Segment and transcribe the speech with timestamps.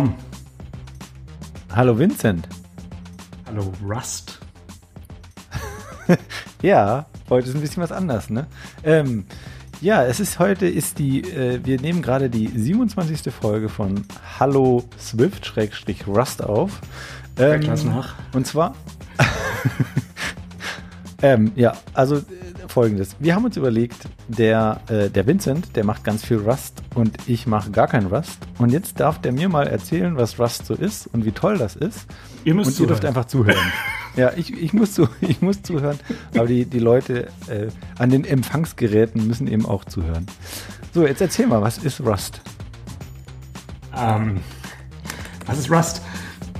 [0.00, 0.14] Dom.
[1.74, 2.48] Hallo Vincent.
[3.46, 4.38] Hallo Rust.
[6.62, 8.46] ja, heute ist ein bisschen was anders, ne?
[8.82, 9.26] Ähm,
[9.82, 13.30] ja, es ist heute ist die, äh, wir nehmen gerade die 27.
[13.30, 14.06] Folge von
[14.38, 16.80] Hallo Swift-Rust auf.
[17.36, 18.14] Ähm, nach.
[18.32, 18.74] Und zwar,
[21.22, 22.22] ähm, ja, also
[22.68, 23.16] folgendes.
[23.18, 23.96] Wir haben uns überlegt,
[24.28, 28.38] der, äh, der Vincent, der macht ganz viel Rust und ich mache gar kein Rust.
[28.58, 31.76] Und jetzt darf der mir mal erzählen, was Rust so ist und wie toll das
[31.76, 32.06] ist.
[32.44, 32.84] Ihr müsst und zuhören.
[32.84, 33.72] ihr dürft einfach zuhören.
[34.16, 35.98] ja, ich, ich, muss zu, ich muss zuhören,
[36.34, 40.26] aber die, die Leute äh, an den Empfangsgeräten müssen eben auch zuhören.
[40.94, 42.40] So, jetzt erzähl mal, was ist Rust?
[43.96, 44.40] Ähm,
[45.46, 46.02] was ist Rust?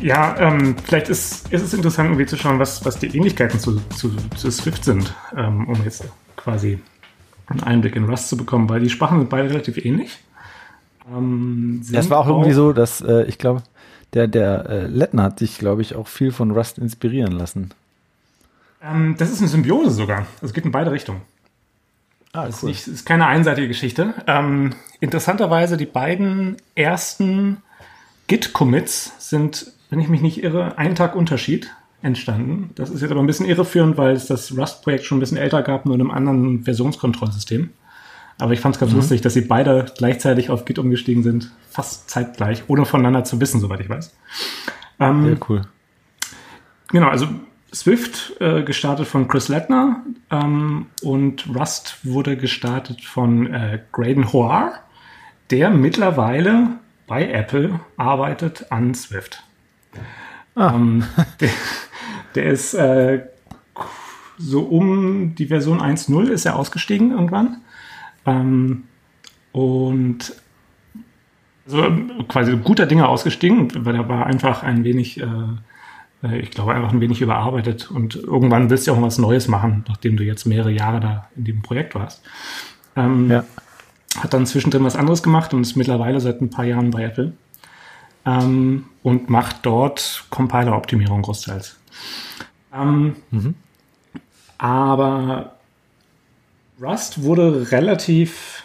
[0.01, 3.81] Ja, ähm, vielleicht ist, ist es interessant, irgendwie zu schauen, was, was die Ähnlichkeiten zu,
[3.91, 6.05] zu, zu Swift sind, ähm, um jetzt
[6.37, 6.81] quasi
[7.47, 10.19] einen Einblick in Rust zu bekommen, weil die Sprachen sind beide relativ ähnlich.
[11.13, 13.63] Ähm, das war auch, auch irgendwie so, dass äh, ich glaube,
[14.15, 17.71] der, der äh, Lettner hat sich, glaube ich, auch viel von Rust inspirieren lassen.
[18.83, 20.27] Ähm, das ist eine Symbiose sogar.
[20.41, 21.21] Es geht in beide Richtungen.
[22.33, 22.71] Ah, das cool.
[22.71, 24.15] ist, nicht, ist keine einseitige Geschichte.
[24.27, 24.71] Ähm,
[25.01, 27.59] interessanterweise, die beiden ersten
[28.29, 31.71] Git-Commits sind, wenn ich mich nicht irre, einen Tag Unterschied
[32.03, 32.71] entstanden.
[32.77, 35.63] Das ist jetzt aber ein bisschen irreführend, weil es das Rust-Projekt schon ein bisschen älter
[35.63, 37.71] gab, nur in einem anderen Versionskontrollsystem.
[38.39, 38.99] Aber ich fand es ganz mhm.
[38.99, 43.61] lustig, dass sie beide gleichzeitig auf Git umgestiegen sind, fast zeitgleich, ohne voneinander zu wissen,
[43.61, 44.17] soweit ich weiß.
[44.99, 45.63] Ähm, Sehr cool.
[46.89, 47.27] Genau, also
[47.73, 54.73] Swift äh, gestartet von Chris Lettner ähm, und Rust wurde gestartet von äh, Graydon Hoare,
[55.51, 59.43] der mittlerweile bei Apple arbeitet an Swift.
[60.55, 60.75] Ah.
[60.75, 61.05] Ähm,
[61.41, 61.51] der,
[62.35, 63.27] der, ist äh,
[64.39, 67.59] so um die Version 1.0 ist er ausgestiegen irgendwann.
[68.27, 68.85] Ähm,
[69.53, 70.35] und
[71.67, 71.91] also
[72.29, 75.27] quasi guter Dinge ausgestiegen, weil er war einfach ein wenig, äh,
[76.23, 77.91] äh, ich glaube, einfach ein wenig überarbeitet.
[77.91, 81.45] Und irgendwann willst du auch was Neues machen, nachdem du jetzt mehrere Jahre da in
[81.45, 82.23] dem Projekt warst.
[82.97, 83.45] Ähm, ja.
[84.19, 87.33] Hat dann zwischendrin was anderes gemacht und ist mittlerweile seit ein paar Jahren bei Apple.
[88.27, 91.77] Ähm, und macht dort Compiler-Optimierung großteils.
[92.75, 93.55] Ähm, mhm.
[94.59, 95.57] Aber
[96.81, 98.63] Rust wurde relativ,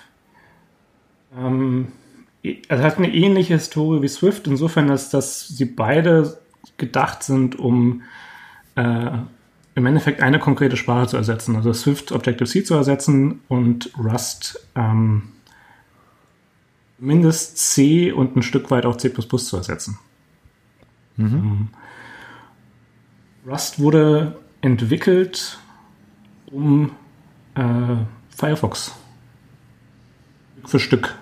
[1.37, 1.87] ähm,
[2.67, 6.37] also hat eine ähnliche Historie wie Swift, insofern, dass, dass sie beide
[6.77, 8.03] gedacht sind, um
[8.75, 9.09] äh,
[9.75, 11.55] im Endeffekt eine konkrete Sprache zu ersetzen.
[11.55, 15.23] Also Swift Objective-C zu ersetzen und Rust ähm,
[16.97, 19.09] mindestens C und ein Stück weit auch C
[19.47, 19.99] zu ersetzen.
[21.17, 21.25] Mhm.
[21.25, 21.67] Ähm,
[23.47, 25.59] Rust wurde entwickelt,
[26.51, 26.91] um
[27.55, 27.95] äh,
[28.29, 28.93] Firefox
[30.65, 31.15] Stück für Stück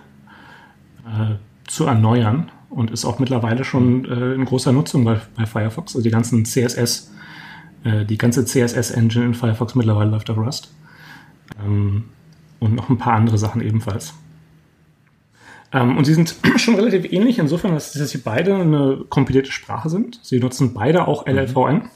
[1.05, 1.35] äh,
[1.67, 5.95] zu erneuern und ist auch mittlerweile schon äh, in großer Nutzung bei, bei Firefox.
[5.95, 7.11] Also die ganzen CSS,
[7.83, 10.73] äh, die ganze CSS-Engine in Firefox mittlerweile läuft auf Rust.
[11.63, 12.05] Ähm,
[12.59, 14.13] und noch ein paar andere Sachen ebenfalls.
[15.73, 19.89] Ähm, und sie sind schon relativ ähnlich, insofern, dass, dass, sie beide eine kompilierte Sprache
[19.89, 20.19] sind.
[20.21, 21.89] Sie nutzen beide auch LLVM mhm.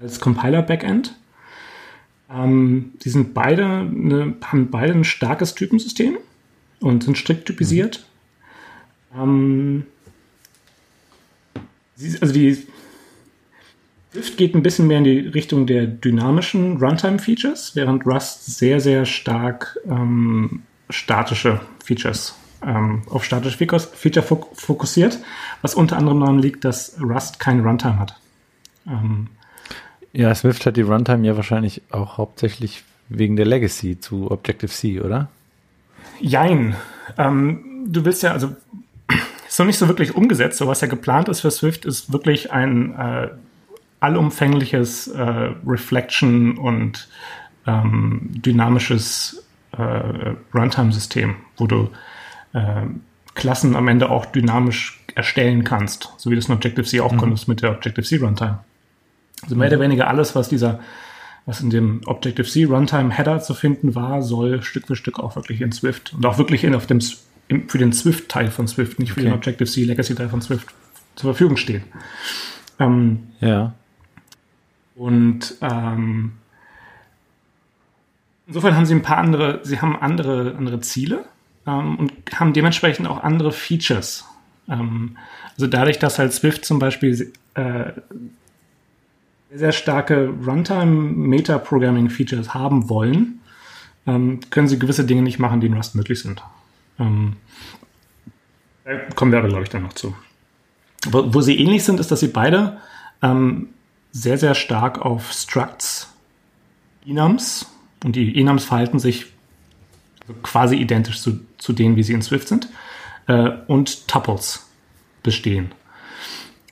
[0.00, 1.14] als Compiler-Backend.
[2.30, 6.16] Ähm, die sind beide eine, haben beide ein starkes Typensystem
[6.80, 8.06] und sind strikt typisiert.
[9.14, 9.20] Mhm.
[9.20, 9.86] Ähm,
[12.20, 12.66] also die
[14.10, 19.06] Swift geht ein bisschen mehr in die Richtung der dynamischen Runtime-Features, während Rust sehr, sehr
[19.06, 25.18] stark ähm, statische Features ähm, auf statische Feature fokussiert,
[25.62, 28.16] was unter anderem daran liegt, dass Rust kein Runtime hat.
[28.86, 29.28] Ähm,
[30.12, 35.28] ja, Swift hat die Runtime ja wahrscheinlich auch hauptsächlich wegen der Legacy zu Objective-C, oder?
[36.20, 36.76] Jein.
[37.18, 38.54] Ähm, du willst ja, also
[39.48, 40.58] ist noch nicht so wirklich umgesetzt.
[40.58, 43.28] So was ja geplant ist für Swift, ist wirklich ein äh,
[44.00, 47.08] allumfängliches äh, Reflection und
[47.66, 51.88] ähm, dynamisches äh, Runtime-System, wo du
[52.52, 52.86] äh,
[53.34, 57.18] Klassen am Ende auch dynamisch erstellen kannst, so wie das in Objective-C auch mhm.
[57.18, 58.60] konntest mit der Objective-C Runtime.
[59.42, 59.82] Also mehr oder mhm.
[59.82, 60.80] weniger alles, was dieser,
[61.46, 65.60] was in dem Objective-C Runtime Header zu finden war, soll Stück für Stück auch wirklich
[65.60, 69.20] in Swift und auch wirklich in, auf dem, für den Swift-Teil von Swift, nicht für
[69.20, 69.30] okay.
[69.30, 70.68] den Objective-C Legacy-Teil von Swift
[71.16, 71.84] zur Verfügung stehen.
[72.78, 73.74] Ähm, ja.
[74.94, 76.32] Und ähm,
[78.46, 81.24] insofern haben sie ein paar andere, sie haben andere, andere Ziele
[81.66, 84.26] ähm, und haben dementsprechend auch andere Features.
[84.68, 85.16] Ähm,
[85.54, 87.92] also dadurch, dass halt Swift zum Beispiel äh,
[89.52, 93.40] sehr starke Runtime-Meta-Programming-Features haben wollen,
[94.06, 96.42] ähm, können sie gewisse Dinge nicht machen, die in Rust möglich sind.
[96.98, 97.36] Ähm,
[98.84, 100.16] da kommen wir aber, glaube ich, dann noch zu.
[101.08, 102.78] wo, wo sie ähnlich sind, ist, dass sie beide
[103.22, 103.68] ähm,
[104.10, 106.08] sehr, sehr stark auf Structs,
[107.06, 107.66] Enums
[108.04, 109.31] und die Enums verhalten sich
[110.42, 112.68] quasi identisch zu, zu denen, wie sie in Swift sind,
[113.26, 114.66] äh, und Tuples
[115.22, 115.72] bestehen.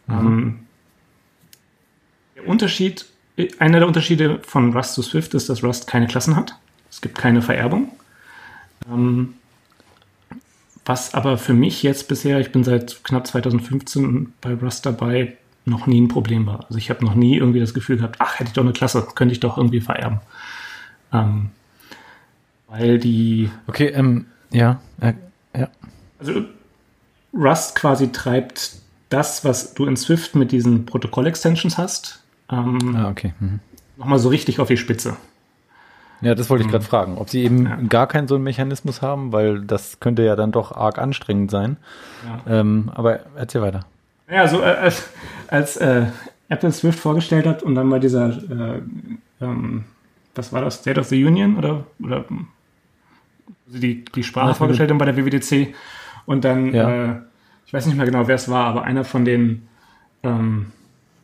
[0.06, 0.14] Mhm.
[0.14, 0.58] Ähm,
[2.36, 3.06] der Unterschied,
[3.58, 6.54] einer der Unterschiede von Rust zu Swift ist, dass Rust keine Klassen hat.
[6.90, 7.92] Es gibt keine Vererbung.
[8.90, 9.34] Ähm,
[10.84, 15.36] was aber für mich jetzt bisher, ich bin seit knapp 2015 bei Rust dabei,
[15.66, 16.64] noch nie ein Problem war.
[16.66, 19.06] Also ich habe noch nie irgendwie das Gefühl gehabt, ach, hätte ich doch eine Klasse,
[19.14, 20.20] könnte ich doch irgendwie vererben.
[21.12, 21.50] Ähm,
[22.70, 23.50] weil die.
[23.66, 25.12] Okay, ähm, ja, äh,
[25.56, 25.68] ja.
[26.18, 26.44] Also
[27.34, 28.72] Rust quasi treibt
[29.08, 33.34] das, was du in Swift mit diesen Protokoll-Extensions hast, ähm, ah, okay.
[33.40, 33.60] Mhm.
[33.96, 35.16] nochmal so richtig auf die Spitze.
[36.22, 36.72] Ja, das wollte ich mhm.
[36.72, 37.78] gerade fragen, ob sie eben ja.
[37.88, 41.76] gar keinen so einen Mechanismus haben, weil das könnte ja dann doch arg anstrengend sein.
[42.46, 42.60] Ja.
[42.60, 43.86] Ähm, aber erzähl weiter.
[44.30, 45.08] Ja, so äh, als,
[45.48, 46.06] als äh,
[46.48, 48.82] Apple Swift vorgestellt hat und dann bei dieser, äh,
[49.40, 49.84] ähm,
[50.34, 52.24] was war das, State of the Union oder, oder
[53.66, 55.74] die, die Sprache vorgestellt haben bei der WWDC
[56.26, 56.90] und dann, ja.
[56.90, 57.16] äh,
[57.66, 59.68] ich weiß nicht mehr genau, wer es war, aber einer von den,
[60.22, 60.66] ähm,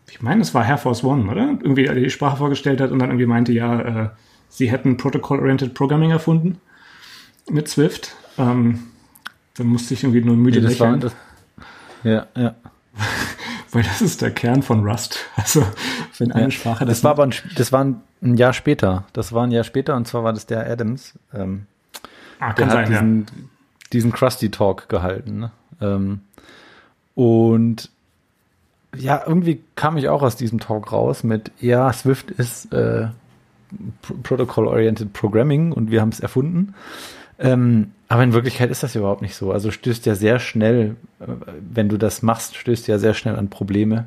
[0.09, 1.43] ich meine, es war Air Force One, oder?
[1.43, 4.09] Irgendwie die Sprache vorgestellt hat und dann irgendwie meinte, ja, äh,
[4.49, 6.61] sie hätten Protocol-Oriented Programming erfunden
[7.51, 8.15] mit Swift.
[8.39, 8.85] Ähm,
[9.57, 11.15] dann musste ich irgendwie nur müde ja, das war, das,
[12.05, 12.55] Ja, ja.
[13.73, 15.27] Weil das ist der Kern von Rust.
[15.37, 15.67] Also,
[16.19, 16.99] wenn eine ja, Sprache das.
[16.99, 19.05] Das war aber ein, das war ein Jahr später.
[19.13, 21.19] Das war ein Jahr später und zwar war das der Adams.
[21.35, 21.67] Ähm,
[22.41, 23.45] ah, der hat sein, diesen, ja.
[23.93, 25.39] diesen Krusty Talk gehalten.
[25.39, 25.51] Ne?
[25.81, 26.21] Ähm,
[27.15, 27.91] und
[28.97, 33.09] ja, irgendwie kam ich auch aus diesem Talk raus mit, ja, Swift ist äh,
[34.23, 36.75] Protocol-Oriented Programming und wir haben es erfunden.
[37.39, 39.53] Ähm, aber in Wirklichkeit ist das überhaupt nicht so.
[39.53, 41.27] Also stößt ja sehr schnell, äh,
[41.61, 44.07] wenn du das machst, stößt ja sehr schnell an Probleme,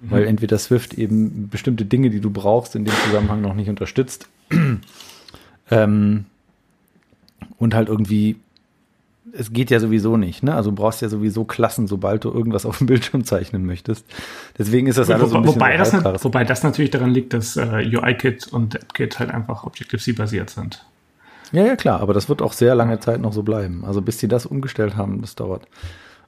[0.00, 0.10] mhm.
[0.10, 4.28] weil entweder Swift eben bestimmte Dinge, die du brauchst, in dem Zusammenhang noch nicht unterstützt.
[5.70, 6.24] ähm,
[7.58, 8.36] und halt irgendwie,
[9.32, 10.54] es geht ja sowieso nicht, ne?
[10.54, 14.04] Also du brauchst ja sowieso Klassen, sobald du irgendwas auf dem Bildschirm zeichnen möchtest.
[14.58, 17.56] Deswegen ist das alles so ein bisschen wobei, das, wobei das natürlich daran liegt, dass
[17.56, 20.84] äh, UIKit und AppKit halt einfach Objective-C basiert sind.
[21.52, 23.84] Ja, ja, klar, aber das wird auch sehr lange Zeit noch so bleiben.
[23.84, 25.68] Also bis sie das umgestellt haben, das dauert.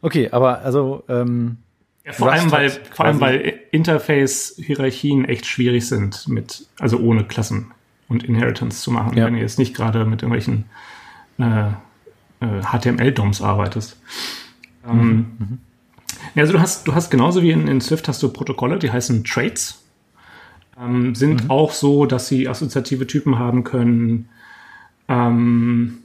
[0.03, 1.59] Okay, aber also ähm,
[2.05, 7.73] ja, vor allem, weil vor allem, weil Interface-Hierarchien echt schwierig sind mit, also ohne Klassen
[8.09, 9.27] und Inheritance zu machen, ja.
[9.27, 10.67] wenn ihr jetzt nicht gerade mit irgendwelchen
[11.39, 11.69] äh,
[12.41, 14.01] äh, HTML-DOMs arbeitest.
[14.87, 15.27] Ähm, mhm.
[15.41, 15.59] Ähm,
[16.37, 19.25] also du hast, du hast genauso wie in, in Swift hast du Protokolle, die heißen
[19.25, 19.83] Traits.
[20.79, 21.51] Ähm, sind mhm.
[21.51, 24.29] auch so, dass sie assoziative Typen haben können,
[25.09, 25.99] ähm,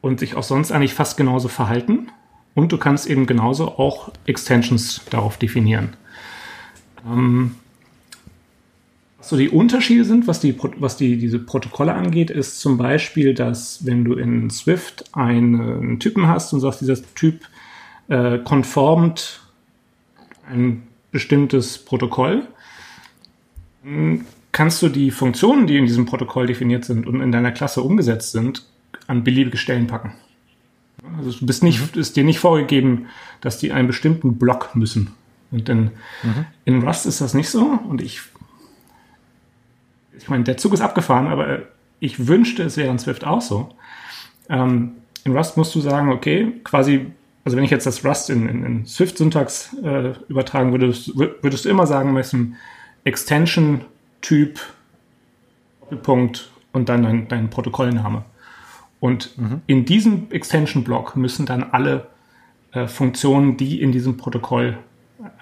[0.00, 2.08] und sich auch sonst eigentlich fast genauso verhalten.
[2.54, 5.94] Und du kannst eben genauso auch Extensions darauf definieren.
[7.06, 7.56] Ähm,
[9.28, 13.84] so die Unterschiede sind, was, die, was die, diese Protokolle angeht, ist zum Beispiel, dass
[13.84, 17.40] wenn du in Swift einen Typen hast und sagst, dieser Typ
[18.08, 19.40] äh, konformt
[20.48, 22.46] ein bestimmtes Protokoll,
[24.52, 28.32] kannst du die Funktionen, die in diesem Protokoll definiert sind und in deiner Klasse umgesetzt
[28.32, 28.64] sind,
[29.06, 30.14] an beliebige Stellen packen.
[31.18, 32.00] Also du bist nicht, mhm.
[32.00, 33.06] ist dir nicht vorgegeben,
[33.40, 35.12] dass die einen bestimmten Block müssen.
[35.50, 35.90] Und in,
[36.22, 36.46] mhm.
[36.64, 37.78] in Rust ist das nicht so.
[37.88, 38.22] Und ich,
[40.18, 41.60] ich meine, der Zug ist abgefahren, aber
[42.00, 43.70] ich wünschte, es wäre in Swift auch so.
[44.48, 44.92] Ähm,
[45.24, 47.06] in Rust musst du sagen, okay, quasi,
[47.44, 50.94] also wenn ich jetzt das Rust in, in, in Swift-Syntax äh, übertragen würde,
[51.42, 52.56] würdest du immer sagen müssen,
[53.04, 53.82] Extension
[54.20, 54.60] Typ,
[55.86, 58.24] Doppelpunkt und dann dein, dein Protokollname.
[59.00, 59.60] Und mhm.
[59.66, 62.08] in diesem Extension-Block müssen dann alle
[62.72, 64.78] äh, Funktionen, die in diesem Protokoll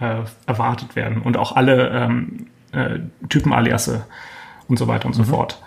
[0.00, 4.06] äh, erwartet werden und auch alle ähm, äh, Typen-Aliasse
[4.68, 5.24] und so weiter und mhm.
[5.24, 5.60] so fort.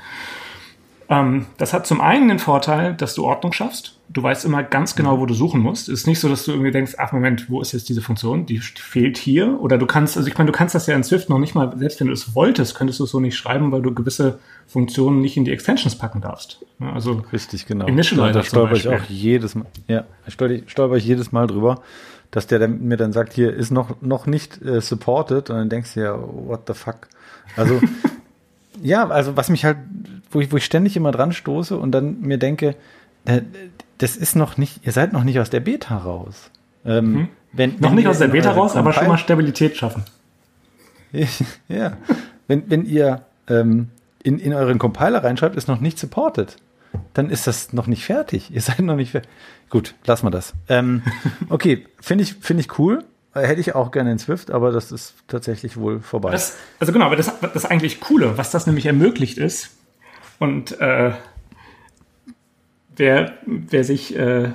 [1.09, 4.95] Ähm, das hat zum einen den Vorteil, dass du Ordnung schaffst du weißt immer ganz
[4.95, 5.89] genau, wo du suchen musst.
[5.89, 8.45] Es ist nicht so, dass du irgendwie denkst, ach Moment, wo ist jetzt diese Funktion?
[8.45, 9.59] Die fehlt hier.
[9.59, 11.77] Oder du kannst, also ich meine, du kannst das ja in Swift noch nicht mal,
[11.77, 15.19] selbst wenn du es wolltest, könntest du es so nicht schreiben, weil du gewisse Funktionen
[15.19, 16.65] nicht in die Extensions packen darfst.
[16.79, 17.85] Also richtig, genau.
[17.85, 21.81] Initializer da stolper ich auch jedes Mal, ja, stolper ich jedes Mal drüber,
[22.31, 25.93] dass der mir dann sagt, hier ist noch, noch nicht äh, supported und dann denkst
[25.95, 27.07] du ja, what the fuck.
[27.55, 27.81] Also,
[28.87, 29.77] ja, also was mich halt,
[30.31, 32.75] wo ich, wo ich ständig immer dran stoße und dann mir denke,
[33.97, 36.49] das ist noch nicht, ihr seid noch nicht aus der Beta raus.
[36.85, 37.27] Ähm, mhm.
[37.51, 40.03] wenn, noch wenn nicht aus der Beta raus, aber schon mal Stabilität schaffen.
[41.67, 41.97] ja,
[42.47, 43.89] wenn, wenn ihr ähm,
[44.23, 46.55] in, in euren Compiler reinschreibt, ist noch nicht supported,
[47.13, 48.51] dann ist das noch nicht fertig.
[48.51, 49.29] Ihr seid noch nicht fertig.
[49.69, 50.53] Gut, lassen wir das.
[50.69, 51.01] Ähm,
[51.49, 53.03] okay, finde ich, finde ich cool.
[53.41, 56.31] Hätte ich auch gerne in Swift, aber das ist tatsächlich wohl vorbei.
[56.31, 59.71] Das, also genau, aber das, das eigentlich Coole, was das nämlich ermöglicht ist,
[60.39, 61.13] und äh,
[62.95, 64.51] wer, wer sich äh,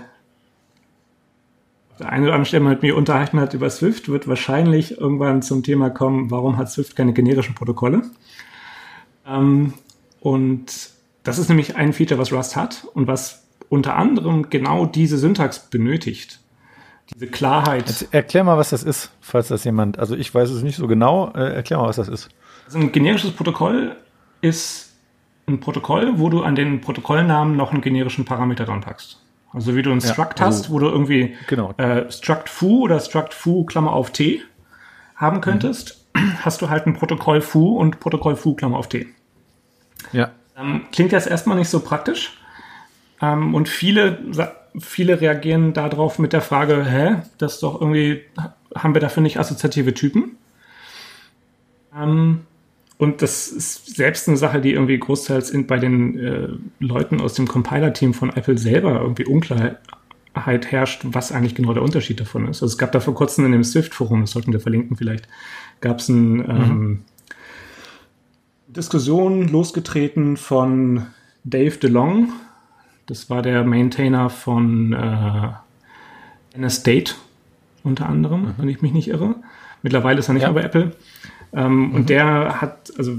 [1.98, 5.62] der eine oder andere Stelle mit mir unterhalten hat über Swift, wird wahrscheinlich irgendwann zum
[5.62, 8.02] Thema kommen, warum hat Swift keine generischen Protokolle?
[9.26, 9.74] Ähm,
[10.20, 10.90] und
[11.22, 15.70] das ist nämlich ein Feature, was Rust hat und was unter anderem genau diese Syntax
[15.70, 16.40] benötigt.
[17.14, 17.88] Diese Klarheit.
[17.88, 20.86] Jetzt erklär mal, was das ist, falls das jemand, also ich weiß es nicht so
[20.86, 22.28] genau, äh, erklär mal, was das ist.
[22.66, 23.96] Also ein generisches Protokoll
[24.40, 24.92] ist
[25.46, 29.18] ein Protokoll, wo du an den Protokollnamen noch einen generischen Parameter dran packst.
[29.52, 31.72] Also wie du ein Struct ja, also, hast, wo du irgendwie genau.
[31.76, 34.40] äh, Struct foo oder Struct foo Klammer auf t
[35.16, 36.38] haben könntest, mhm.
[36.44, 39.06] hast du halt ein Protokoll foo und Protokoll foo Klammer auf t.
[40.12, 40.30] Ja.
[40.56, 42.38] Ähm, klingt jetzt erstmal nicht so praktisch.
[43.20, 44.18] Ähm, und viele,
[44.78, 48.22] viele reagieren darauf mit der Frage, hä, das ist doch irgendwie,
[48.74, 50.36] haben wir dafür nicht assoziative Typen?
[51.96, 52.40] Ähm,
[52.98, 56.48] und das ist selbst eine Sache, die irgendwie großteils in, bei den äh,
[56.78, 59.78] Leuten aus dem Compiler-Team von Apple selber irgendwie Unklarheit
[60.34, 62.62] herrscht, was eigentlich genau der Unterschied davon ist.
[62.62, 65.28] Also es gab da vor kurzem in dem Swift-Forum, das sollten wir verlinken vielleicht,
[65.80, 67.04] gab es eine ähm, mhm.
[68.68, 71.06] Diskussion losgetreten von
[71.44, 72.32] Dave DeLong,
[73.12, 77.18] das war der Maintainer von äh, NSDate
[77.82, 78.54] unter anderem, mhm.
[78.56, 79.34] wenn ich mich nicht irre.
[79.82, 80.50] Mittlerweile ist er nicht ja.
[80.50, 80.92] mehr bei Apple.
[81.52, 81.94] Ähm, mhm.
[81.94, 83.18] Und der hat, also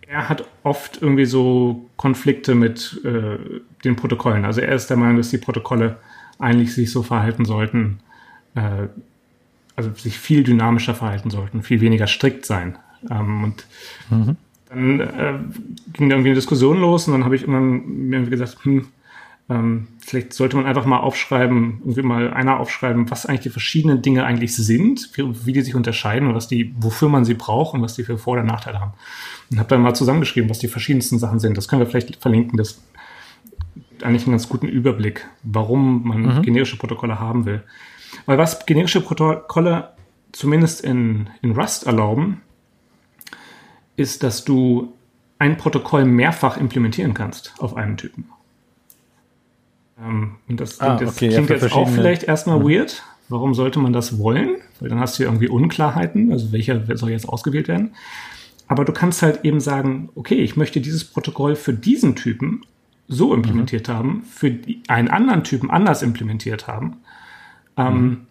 [0.00, 3.38] er hat oft irgendwie so Konflikte mit äh,
[3.84, 4.44] den Protokollen.
[4.44, 5.98] Also er ist der Meinung, dass die Protokolle
[6.40, 8.00] eigentlich sich so verhalten sollten,
[8.56, 8.88] äh,
[9.76, 12.76] also sich viel dynamischer verhalten sollten, viel weniger strikt sein.
[13.08, 13.64] Ähm, und
[14.10, 14.36] mhm.
[14.70, 15.34] Dann äh,
[15.92, 18.86] ging da irgendwie eine Diskussion los und dann habe ich immer mir gesagt, hm,
[19.50, 24.00] ähm, vielleicht sollte man einfach mal aufschreiben, irgendwie mal einer aufschreiben, was eigentlich die verschiedenen
[24.00, 27.82] Dinge eigentlich sind, wie, die sich unterscheiden und was die, wofür man sie braucht und
[27.82, 28.92] was die für Vor- oder Nachteile haben.
[29.50, 31.56] Und habe dann mal zusammengeschrieben, was die verschiedensten Sachen sind.
[31.56, 32.56] Das können wir vielleicht verlinken.
[32.56, 32.80] Das
[34.02, 36.42] eigentlich einen ganz guten Überblick, warum man mhm.
[36.42, 37.62] generische Protokolle haben will.
[38.26, 39.90] Weil was generische Protokolle
[40.32, 42.40] zumindest in, in Rust erlauben,
[44.00, 44.92] ist, dass du
[45.38, 48.24] ein Protokoll mehrfach implementieren kannst auf einem Typen.
[50.02, 52.68] Ähm, und das ah, klingt, okay, jetzt, klingt ja, jetzt auch vielleicht erstmal mhm.
[52.68, 53.02] weird.
[53.28, 54.56] Warum sollte man das wollen?
[54.80, 57.94] Weil dann hast du ja irgendwie Unklarheiten, also welcher soll jetzt ausgewählt werden.
[58.66, 62.62] Aber du kannst halt eben sagen, okay, ich möchte dieses Protokoll für diesen Typen
[63.08, 63.92] so implementiert mhm.
[63.92, 64.56] haben, für
[64.88, 66.96] einen anderen Typen anders implementiert haben.
[67.76, 68.26] Ähm, mhm.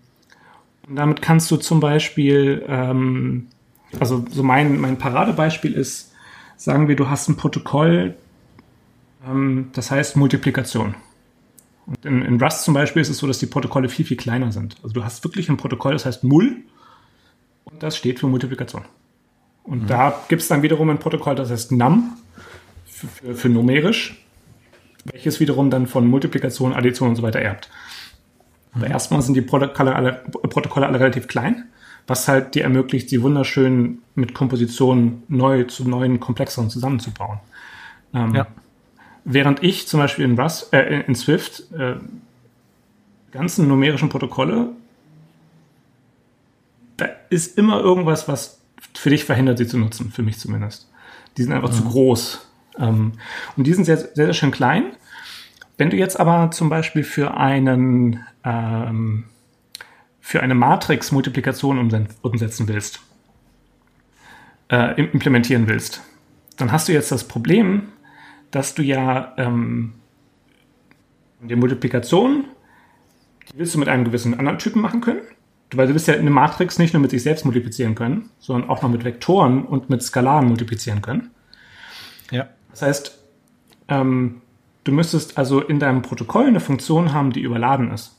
[0.87, 3.47] Und damit kannst du zum Beispiel, ähm,
[3.99, 6.13] also so mein, mein Paradebeispiel ist,
[6.57, 8.15] sagen wir, du hast ein Protokoll,
[9.27, 10.95] ähm, das heißt Multiplikation.
[11.85, 14.51] Und in, in, Rust zum Beispiel ist es so, dass die Protokolle viel, viel kleiner
[14.51, 14.75] sind.
[14.83, 16.57] Also du hast wirklich ein Protokoll, das heißt Mul
[17.63, 18.83] und das steht für Multiplikation.
[19.63, 19.87] Und mhm.
[19.87, 22.17] da gibt es dann wiederum ein Protokoll, das heißt Num
[22.85, 24.23] für, für, für, numerisch,
[25.05, 27.69] welches wiederum dann von Multiplikation, Addition und so weiter erbt.
[28.73, 28.91] Aber mhm.
[28.91, 31.69] erstmal sind die Protokolle alle, Protokolle alle relativ klein,
[32.09, 37.39] was halt dir ermöglicht, sie wunderschön mit Kompositionen neu zu neuen, komplexeren zusammenzubauen.
[38.13, 38.47] Ähm, ja.
[39.25, 41.95] Während ich zum Beispiel in, Rust, äh, in Swift äh,
[43.31, 44.71] ganzen numerischen Protokolle,
[46.97, 48.59] da ist immer irgendwas, was
[48.95, 50.89] für dich verhindert, sie zu nutzen, für mich zumindest.
[51.37, 51.75] Die sind einfach mhm.
[51.75, 52.47] zu groß.
[52.79, 53.13] Ähm,
[53.55, 54.93] und die sind sehr, sehr, sehr schön klein.
[55.77, 59.25] Wenn du jetzt aber zum Beispiel für einen ähm,
[60.29, 62.99] für eine Matrix-Multiplikation umsetzen willst,
[64.71, 66.03] äh, implementieren willst,
[66.55, 67.87] dann hast du jetzt das Problem,
[68.51, 69.95] dass du ja ähm,
[71.41, 72.45] die Multiplikation,
[73.51, 75.21] die willst du mit einem gewissen anderen Typen machen können.
[75.73, 78.83] Weil du willst ja eine Matrix nicht nur mit sich selbst multiplizieren können, sondern auch
[78.83, 81.31] noch mit Vektoren und mit Skalaren multiplizieren können.
[82.29, 82.49] Ja.
[82.69, 83.19] Das heißt,
[83.87, 84.43] ähm,
[84.83, 88.18] du müsstest also in deinem Protokoll eine Funktion haben, die überladen ist.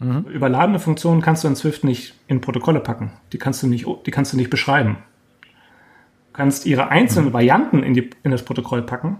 [0.00, 0.24] Mhm.
[0.24, 3.12] Überladene Funktionen kannst du in Swift nicht in Protokolle packen.
[3.32, 4.96] Die kannst du nicht, die kannst du nicht beschreiben
[6.32, 9.18] kannst ihre einzelnen Varianten in, die, in das Protokoll packen,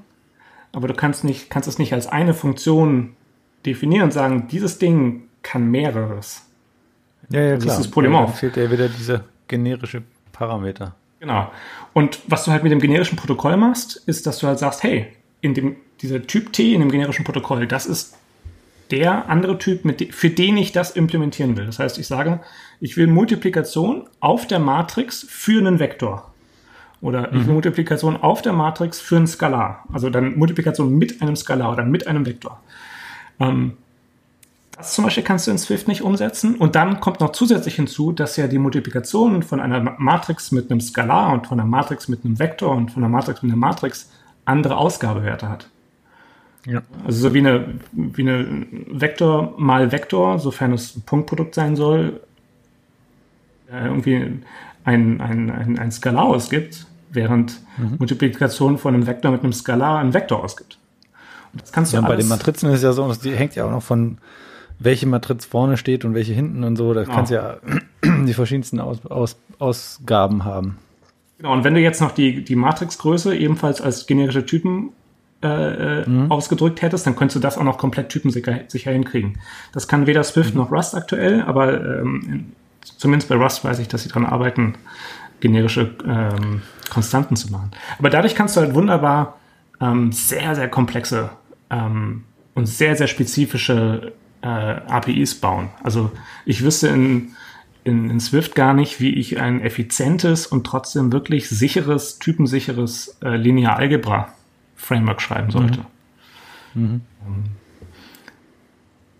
[0.72, 3.14] aber du kannst, nicht, kannst es nicht als eine Funktion
[3.66, 6.46] definieren und sagen, dieses Ding kann mehreres.
[7.28, 7.76] Ja, ja, also klar.
[7.76, 8.30] Das ist polymorph.
[8.30, 10.94] Ja, fehlt ja wieder dieser generische Parameter.
[11.18, 11.50] Genau.
[11.92, 15.08] Und was du halt mit dem generischen Protokoll machst, ist, dass du halt sagst, hey,
[15.42, 18.16] in dem, dieser Typ T in dem generischen Protokoll, das ist
[18.90, 21.66] der andere Typ, mit für den ich das implementieren will.
[21.66, 22.40] Das heißt, ich sage,
[22.80, 26.32] ich will Multiplikation auf der Matrix für einen Vektor.
[27.00, 27.46] Oder mhm.
[27.46, 29.84] Multiplikation auf der Matrix für ein Skalar.
[29.92, 32.60] Also dann Multiplikation mit einem Skalar oder mit einem Vektor.
[33.38, 33.72] Ähm,
[34.76, 36.54] Das zum Beispiel kannst du in Swift nicht umsetzen.
[36.56, 40.80] Und dann kommt noch zusätzlich hinzu, dass ja die Multiplikation von einer Matrix mit einem
[40.80, 44.10] Skalar und von einer Matrix mit einem Vektor und von einer Matrix mit einer Matrix
[44.46, 45.68] andere Ausgabewerte hat.
[46.66, 46.82] Ja.
[47.04, 52.20] Also so wie eine, wie eine Vektor mal Vektor, sofern es ein Punktprodukt sein soll,
[53.72, 54.42] äh, irgendwie
[54.84, 57.96] ein, ein, ein, ein Skalar ausgibt, während mhm.
[57.98, 60.78] Multiplikation von einem Vektor mit einem Skalar einen Vektor ausgibt.
[61.52, 63.64] Und das kannst du ja, bei den Matrizen ist es ja so, die hängt ja
[63.64, 64.18] auch noch von
[64.78, 66.94] welche Matriz vorne steht und welche hinten und so.
[66.94, 67.14] Da genau.
[67.14, 67.56] kannst du ja
[68.26, 70.78] die verschiedensten Aus, Aus, Ausgaben haben.
[71.38, 74.90] Genau, und wenn du jetzt noch die, die Matrixgröße ebenfalls als generische Typen
[75.42, 76.30] äh, äh, mhm.
[76.30, 79.38] ausgedrückt hättest, dann könntest du das auch noch komplett typensicher sicher hinkriegen.
[79.72, 80.60] Das kann weder Swift mhm.
[80.60, 84.74] noch Rust aktuell, aber ähm, zumindest bei Rust weiß ich, dass sie daran arbeiten,
[85.40, 87.70] generische ähm, Konstanten zu machen.
[87.98, 89.38] Aber dadurch kannst du halt wunderbar
[89.80, 91.30] ähm, sehr, sehr komplexe
[91.70, 95.70] ähm, und sehr, sehr spezifische äh, APIs bauen.
[95.82, 96.10] Also
[96.44, 97.30] ich wüsste in,
[97.84, 103.36] in, in Swift gar nicht, wie ich ein effizientes und trotzdem wirklich sicheres, typensicheres äh,
[103.36, 104.34] Linear Algebra
[104.80, 105.80] Framework schreiben sollte.
[106.74, 106.82] Mhm.
[106.82, 107.02] Mhm.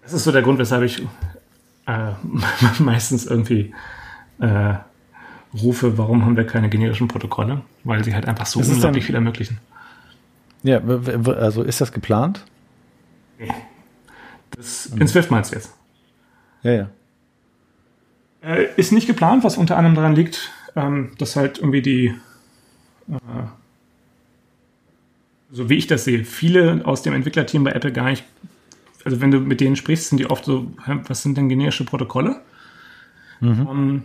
[0.03, 1.03] Das ist so der Grund, weshalb ich
[1.87, 2.13] äh,
[2.79, 3.75] meistens irgendwie
[4.41, 4.75] äh,
[5.55, 7.63] rufe, warum haben wir keine generischen Protokolle?
[7.85, 9.59] Weil sie halt einfach so unglaublich viel ermöglichen.
[10.63, 12.45] Ja, also ist das geplant?
[13.39, 13.53] Nee.
[14.51, 15.75] Das, in Swift meinst du jetzt?
[16.63, 16.91] Ja, ja.
[18.43, 22.07] Äh, ist nicht geplant, was unter anderem daran liegt, ähm, dass halt irgendwie die,
[23.09, 23.17] äh,
[25.53, 28.25] so wie ich das sehe, viele aus dem Entwicklerteam bei Apple gar nicht,
[29.05, 30.73] also wenn du mit denen sprichst, sind die oft so,
[31.07, 32.41] was sind denn generische Protokolle?
[33.41, 33.67] Mhm.
[33.67, 34.03] Um, ähm,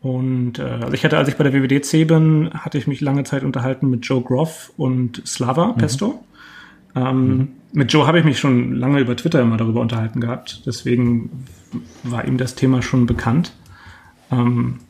[0.00, 3.24] und äh, also ich hatte, als ich bei der WWDC bin, hatte ich mich lange
[3.24, 5.76] Zeit unterhalten mit Joe Groff und Slava mhm.
[5.76, 6.24] Pesto.
[6.94, 7.48] Ähm, mhm.
[7.72, 10.62] Mit Joe habe ich mich schon lange über Twitter immer darüber unterhalten gehabt.
[10.66, 11.46] Deswegen
[12.02, 13.52] war ihm das Thema schon bekannt.
[14.30, 14.80] Ähm,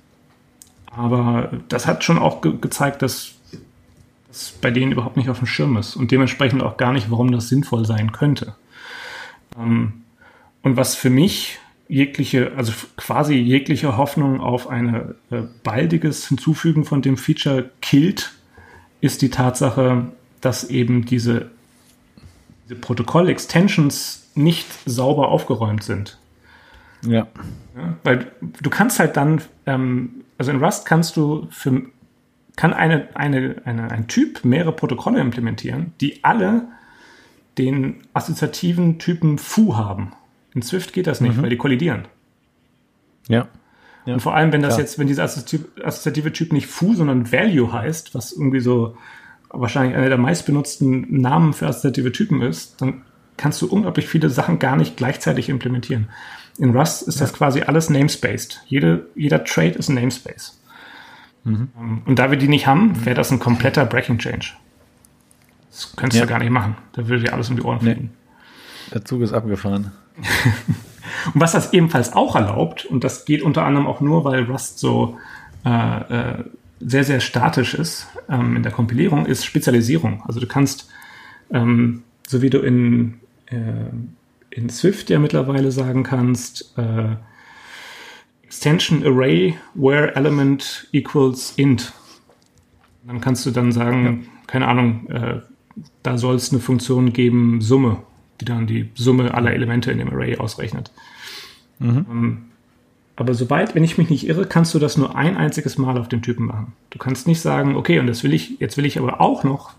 [0.86, 3.34] aber das hat schon auch ge gezeigt, dass
[4.34, 7.30] das bei denen überhaupt nicht auf dem Schirm ist und dementsprechend auch gar nicht, warum
[7.30, 8.54] das sinnvoll sein könnte.
[9.56, 10.04] Ähm,
[10.62, 17.02] und was für mich jegliche, also quasi jegliche Hoffnung auf ein äh, baldiges Hinzufügen von
[17.02, 18.32] dem Feature killt,
[19.00, 20.06] ist die Tatsache,
[20.40, 21.50] dass eben diese,
[22.64, 26.18] diese Protokoll-Extensions nicht sauber aufgeräumt sind.
[27.02, 27.28] Ja.
[27.76, 27.96] ja.
[28.02, 31.82] Weil du kannst halt dann, ähm, also in Rust kannst du für,
[32.56, 36.68] kann eine, eine, eine, ein Typ mehrere Protokolle implementieren, die alle
[37.58, 40.12] den assoziativen Typen foo haben.
[40.54, 41.42] In Swift geht das nicht, mhm.
[41.42, 42.06] weil die kollidieren.
[43.28, 43.48] Ja.
[44.06, 44.14] ja.
[44.14, 44.80] Und vor allem, wenn das Klar.
[44.80, 48.96] jetzt, wenn dieser assoziative Typ nicht foo, sondern value heißt, was irgendwie so
[49.48, 53.02] wahrscheinlich einer der meistbenutzten Namen für assoziative Typen ist, dann
[53.36, 56.08] kannst du unglaublich viele Sachen gar nicht gleichzeitig implementieren.
[56.58, 57.22] In Rust ist ja.
[57.22, 58.62] das quasi alles namespaced.
[58.66, 60.60] Jede, jeder Trade ist ein Namespace.
[61.44, 61.68] Mhm.
[62.06, 64.52] Und da wir die nicht haben, wäre das ein kompletter Breaking Change.
[65.70, 66.26] Das könntest ja.
[66.26, 66.76] du gar nicht machen.
[66.92, 68.02] Da würde dir alles um die Ohren fliegen.
[68.02, 68.90] Nee.
[68.94, 69.92] Der Zug ist abgefahren.
[71.34, 74.78] und was das ebenfalls auch erlaubt, und das geht unter anderem auch nur, weil Rust
[74.78, 75.18] so
[75.64, 76.44] äh, äh,
[76.80, 80.22] sehr, sehr statisch ist ähm, in der Kompilierung, ist Spezialisierung.
[80.26, 80.88] Also du kannst,
[81.50, 83.90] ähm, so wie du in, äh,
[84.50, 87.16] in Swift ja mittlerweile sagen kannst, äh,
[88.54, 91.92] Extension Array where element equals int.
[93.06, 94.30] Dann kannst du dann sagen, ja.
[94.46, 95.40] keine Ahnung, äh,
[96.02, 97.98] da soll es eine Funktion geben, Summe
[98.40, 100.90] die dann die Summe aller Elemente in dem Array ausrechnet.
[101.78, 102.06] Mhm.
[102.10, 102.42] Ähm,
[103.16, 106.08] aber sobald, wenn ich mich nicht irre, kannst du das nur ein einziges Mal auf
[106.08, 106.72] den Typen machen.
[106.90, 109.72] Du kannst nicht sagen, okay, und das will ich, jetzt will ich aber auch noch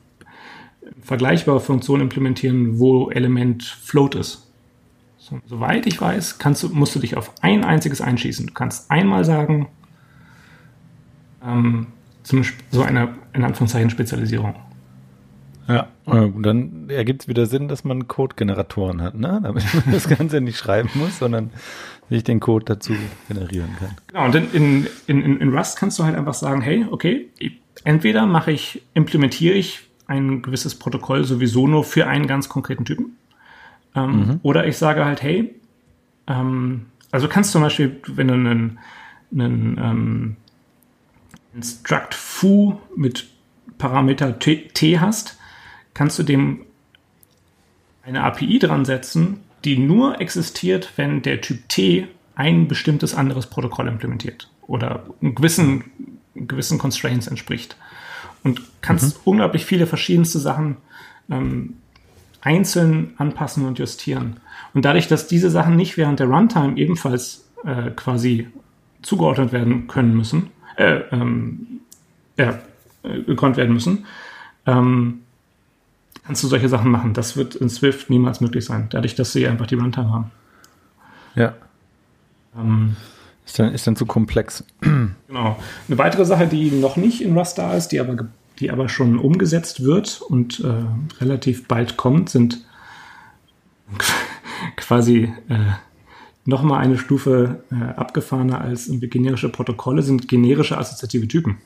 [1.01, 4.44] vergleichbare Funktionen implementieren, wo Element Float ist.
[5.27, 8.45] So, soweit ich weiß, kannst du, musst du dich auf ein einziges einschießen.
[8.45, 9.69] Du kannst einmal sagen,
[11.43, 11.87] ähm,
[12.21, 14.53] zum, so eine, in Anführungszeichen, Spezialisierung.
[15.67, 19.39] Ja, und dann ergibt es wieder Sinn, dass man Code-Generatoren hat, ne?
[19.41, 21.49] damit man das Ganze nicht schreiben muss, sondern
[22.07, 22.93] sich den Code dazu
[23.27, 23.95] generieren kann.
[24.05, 27.31] Genau, und in, in, in, in Rust kannst du halt einfach sagen, hey, okay,
[27.83, 33.17] entweder mache ich, implementiere ich ein gewisses Protokoll sowieso nur für einen ganz konkreten Typen,
[33.95, 34.39] ähm, mhm.
[34.43, 35.55] oder ich sage halt, hey,
[36.27, 38.79] ähm, also kannst zum Beispiel, wenn du einen,
[39.31, 40.35] einen ähm,
[41.61, 43.27] Struct foo mit
[43.77, 45.37] Parameter t, t hast,
[45.93, 46.65] kannst du dem
[48.03, 53.87] eine API dran setzen, die nur existiert, wenn der Typ T ein bestimmtes anderes Protokoll
[53.87, 55.85] implementiert oder gewissen,
[56.35, 57.77] gewissen Constraints entspricht.
[58.43, 59.21] Und kannst mhm.
[59.23, 60.77] unglaublich viele verschiedenste Sachen
[61.31, 61.77] ähm,
[62.45, 64.37] einzeln anpassen und justieren.
[64.73, 68.47] Und dadurch, dass diese Sachen nicht während der Runtime ebenfalls äh, quasi
[69.01, 71.81] zugeordnet werden können müssen, äh, ähm,
[72.37, 72.53] äh,
[73.25, 74.05] gekonnt werden müssen,
[74.67, 75.21] ähm,
[76.25, 77.13] kannst du solche Sachen machen.
[77.13, 80.31] Das wird in Swift niemals möglich sein, dadurch, dass sie einfach die Runtime haben.
[81.33, 81.53] Ja.
[82.55, 82.95] Ähm,
[83.45, 84.63] ist, dann, ist dann zu komplex.
[85.27, 85.59] Genau.
[85.87, 88.27] Eine weitere Sache, die noch nicht in Rust da ist, die aber,
[88.59, 92.65] die aber schon umgesetzt wird und äh, relativ bald kommt, sind
[94.75, 95.73] quasi äh,
[96.45, 101.57] nochmal eine Stufe äh, abgefahrener als generische Protokolle, sind generische assoziative Typen.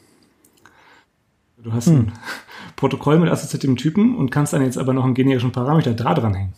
[1.58, 1.96] Du hast hm.
[1.96, 2.14] ein
[2.76, 6.54] Protokoll mit assoziativen Typen und kannst dann jetzt aber noch einen generischen Parameter da dranhängen.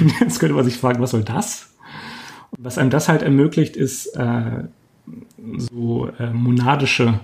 [0.20, 1.74] jetzt könnte man sich fragen, was soll das?
[2.50, 4.64] Und was einem das halt ermöglicht, ist äh,
[5.56, 7.20] so äh, monadische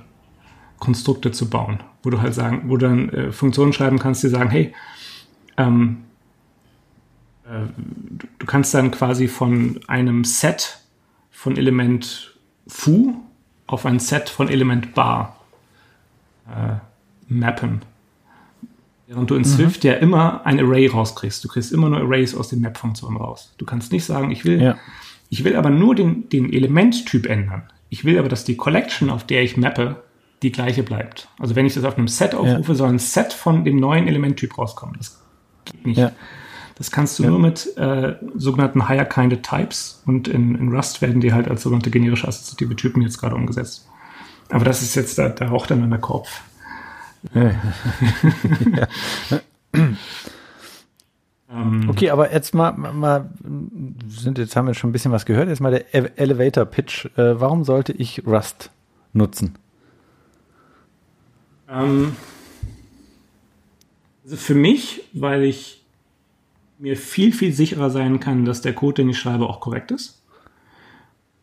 [0.82, 4.28] Konstrukte zu bauen, wo du halt sagen, wo du dann äh, Funktionen schreiben kannst, die
[4.28, 4.74] sagen, hey,
[5.56, 5.98] ähm,
[7.44, 7.68] äh,
[8.40, 10.80] du, kannst dann quasi von einem Set
[11.30, 13.14] von Element foo
[13.68, 15.36] auf ein Set von Element bar
[16.48, 16.74] äh,
[17.32, 17.82] mappen.
[19.06, 19.46] Während du in mhm.
[19.46, 21.44] Swift ja immer ein Array rauskriegst.
[21.44, 23.54] Du kriegst immer nur Arrays aus den Map-Funktionen raus.
[23.56, 24.78] Du kannst nicht sagen, ich will, ja.
[25.30, 27.70] ich will aber nur den, den Elementtyp ändern.
[27.88, 30.02] Ich will aber, dass die Collection, auf der ich mappe,
[30.42, 31.28] die gleiche bleibt.
[31.38, 32.74] Also wenn ich das auf einem Set aufrufe, ja.
[32.74, 34.96] soll ein Set von dem neuen Elementtyp rauskommen.
[34.98, 35.22] Das
[35.64, 35.98] geht nicht.
[35.98, 36.12] Ja.
[36.76, 41.20] Das kannst du nur mit äh, sogenannten Higher Kinded Types und in, in Rust werden
[41.20, 43.86] die halt als sogenannte generische assoziative Typen jetzt gerade umgesetzt.
[44.48, 46.40] Aber das ist jetzt, da, da raucht dann der Kopf.
[51.54, 51.88] Ähm.
[51.90, 53.30] okay, aber jetzt mal, mal
[54.08, 55.48] sind jetzt haben wir schon ein bisschen was gehört.
[55.48, 57.06] Jetzt mal der Elevator Pitch.
[57.16, 58.70] Äh, warum sollte ich Rust
[59.12, 59.58] nutzen?
[61.72, 62.16] Ähm,
[64.24, 65.82] also für mich, weil ich
[66.78, 70.20] mir viel, viel sicherer sein kann, dass der Code, den ich schreibe, auch korrekt ist.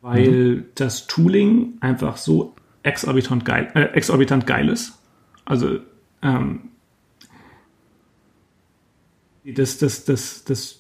[0.02, 0.65] Weil mhm.
[0.76, 4.98] das Tooling einfach so exorbitant geil, äh, exorbitant geil ist.
[5.46, 5.80] Also
[6.22, 6.70] ähm,
[9.44, 10.80] das, das, das, das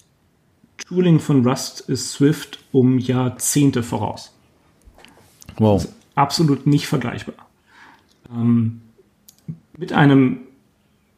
[0.77, 4.33] Tooling von Rust ist Swift um Jahrzehnte voraus.
[5.57, 5.85] Wow.
[6.15, 7.35] absolut nicht vergleichbar.
[8.31, 8.81] Ähm,
[9.79, 10.41] mit einem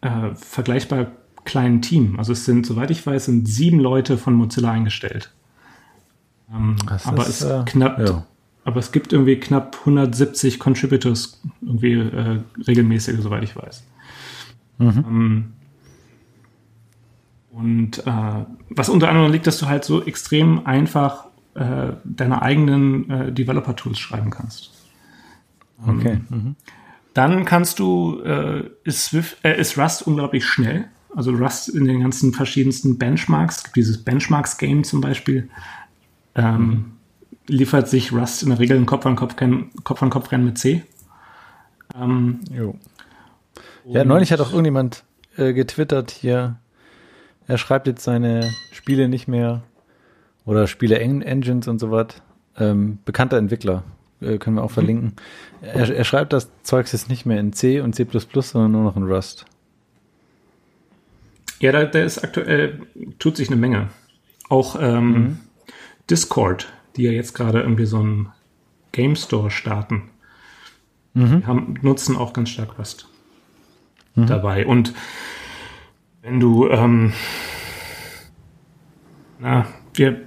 [0.01, 1.11] äh, vergleichbar
[1.43, 2.19] kleinen Team.
[2.19, 5.33] Also es sind, soweit ich weiß, sind sieben Leute von Mozilla eingestellt.
[6.53, 8.25] Ähm, aber ist, es äh, knapp, ja
[8.63, 13.83] aber es gibt irgendwie knapp 170 Contributors irgendwie äh, regelmäßig, soweit ich weiß.
[14.77, 15.05] Mhm.
[15.07, 15.53] Ähm,
[17.51, 23.09] und äh, was unter anderem liegt, dass du halt so extrem einfach äh, deine eigenen
[23.09, 24.71] äh, Developer-Tools schreiben kannst.
[25.85, 26.21] Ähm, okay.
[26.29, 26.55] Mhm.
[27.13, 30.85] Dann kannst du, äh, ist, Swift, äh, ist Rust unglaublich schnell.
[31.13, 35.49] Also Rust in den ganzen verschiedensten Benchmarks, es gibt dieses Benchmarks-Game zum Beispiel.
[36.35, 36.91] Ähm, mhm
[37.47, 40.83] liefert sich Rust in der Regel ein Kopf-an-Kopf-Rennen Kopf Kopf mit C.
[41.95, 42.39] Ähm.
[43.85, 45.03] Ja, neulich hat auch irgendjemand
[45.37, 46.57] äh, getwittert hier,
[47.47, 49.63] er schreibt jetzt seine Spiele nicht mehr
[50.45, 52.07] oder Spiele-Engines und so was.
[52.57, 53.83] Ähm, bekannter Entwickler,
[54.21, 55.13] äh, können wir auch verlinken.
[55.61, 58.95] Er, er, schreibt das Zeugs jetzt nicht mehr in C und C++, sondern nur noch
[58.95, 59.45] in Rust.
[61.59, 62.81] Ja, da, da ist aktuell,
[63.19, 63.89] tut sich eine Menge.
[64.49, 65.39] Auch ähm, mhm.
[66.09, 68.29] Discord die ja jetzt gerade irgendwie so einen
[68.91, 70.09] Game Store starten,
[71.13, 71.45] mhm.
[71.47, 73.07] haben, nutzen auch ganz stark Rust
[74.15, 74.27] mhm.
[74.27, 74.65] dabei.
[74.65, 74.93] Und
[76.21, 77.13] wenn du, ähm,
[79.39, 80.23] na, wir,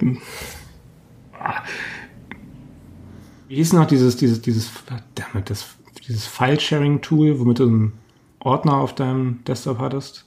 [3.54, 4.68] wie hieß noch dieses, dieses, dieses,
[5.14, 5.76] damit das,
[6.08, 7.92] dieses File-Sharing-Tool, womit du einen
[8.40, 10.24] Ordner auf deinem Desktop hattest?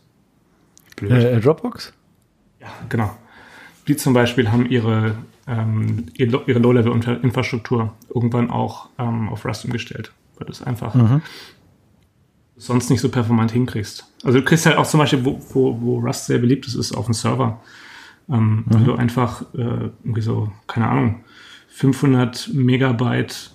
[0.96, 1.12] Blöd.
[1.12, 1.92] Äh, Dropbox?
[2.62, 3.14] Ja, genau.
[3.86, 10.46] Die zum Beispiel haben ihre ähm, ihre Low-Level-Infrastruktur irgendwann auch ähm, auf Rust umgestellt, weil
[10.46, 11.22] du es einfach mhm.
[12.56, 14.10] sonst nicht so performant hinkriegst.
[14.24, 16.96] Also du kriegst halt auch zum Beispiel, wo, wo, wo Rust sehr beliebt ist, ist
[16.96, 17.62] auf dem Server.
[18.30, 18.64] Ähm, mhm.
[18.68, 21.26] Weil du einfach äh, irgendwie so, keine Ahnung,
[21.78, 23.52] 500 Megabyte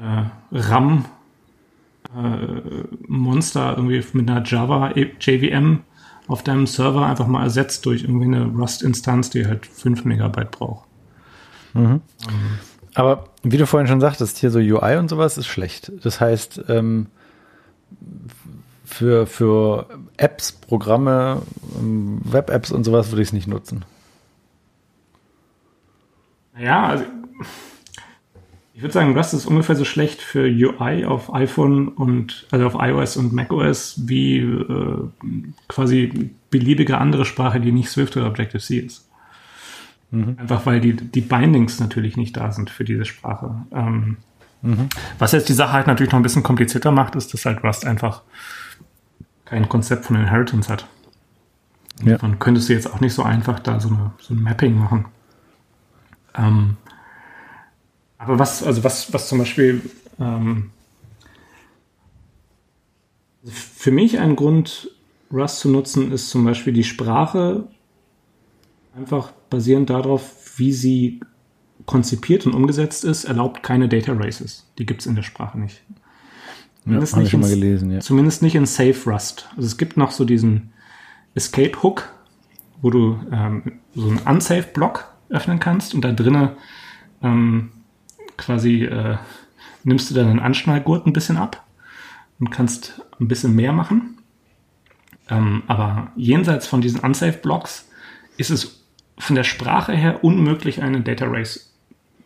[0.00, 1.04] äh, RAM
[2.16, 5.80] äh, Monster irgendwie mit einer Java JVM
[6.28, 10.86] auf deinem Server einfach mal ersetzt durch irgendwie eine Rust-Instanz, die halt 5 Megabyte braucht.
[11.72, 11.82] Mhm.
[11.82, 12.00] Ähm.
[12.94, 15.90] Aber wie du vorhin schon sagtest, hier so UI und sowas ist schlecht.
[16.04, 17.08] Das heißt, ähm,
[18.84, 21.42] für, für Apps, Programme,
[21.76, 23.84] ähm, Web-Apps und sowas würde ich es nicht nutzen.
[26.58, 27.04] Ja, also
[28.74, 32.74] Ich würde sagen, Rust ist ungefähr so schlecht für UI auf iPhone und also auf
[32.74, 35.08] iOS und macOS wie äh,
[35.68, 39.08] quasi beliebige andere Sprache, die nicht Swift oder Objective-C ist.
[40.10, 40.36] Mhm.
[40.38, 43.54] Einfach weil die, die Bindings natürlich nicht da sind für diese Sprache.
[43.72, 44.16] Ähm,
[44.62, 44.88] mhm.
[45.18, 47.86] Was jetzt die Sache halt natürlich noch ein bisschen komplizierter macht, ist, dass halt Rust
[47.86, 48.22] einfach
[49.44, 50.86] kein Konzept von Inheritance hat.
[52.04, 52.18] Ja.
[52.18, 55.06] Dann könntest du jetzt auch nicht so einfach da so, eine, so ein Mapping machen.
[56.36, 56.76] Ähm,
[58.18, 59.82] aber was, also was, was zum Beispiel
[60.18, 60.70] ähm,
[63.44, 64.90] für mich ein Grund,
[65.32, 67.66] Rust zu nutzen, ist zum Beispiel die Sprache
[68.96, 71.20] einfach basierend darauf, wie sie
[71.86, 74.66] konzipiert und umgesetzt ist, erlaubt keine Data Races.
[74.78, 75.82] Die gibt es in der Sprache nicht.
[76.82, 78.00] Zumindest, ja, nicht in, gelesen, ja.
[78.00, 79.48] zumindest nicht in Safe Rust.
[79.56, 80.72] Also es gibt noch so diesen
[81.34, 82.10] Escape Hook,
[82.80, 86.50] wo du ähm, so einen Unsafe Block öffnen kannst und da drinnen
[87.22, 87.70] ähm,
[88.36, 89.16] quasi äh,
[89.84, 91.64] nimmst du dann den Anschnallgurt ein bisschen ab
[92.40, 94.18] und kannst ein bisschen mehr machen.
[95.28, 97.88] Ähm, aber jenseits von diesen Unsafe Blocks
[98.36, 98.84] ist es
[99.18, 101.72] von der Sprache her unmöglich, einen Data Race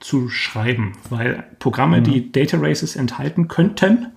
[0.00, 2.04] zu schreiben, weil Programme, mhm.
[2.04, 4.12] die Data Races enthalten könnten,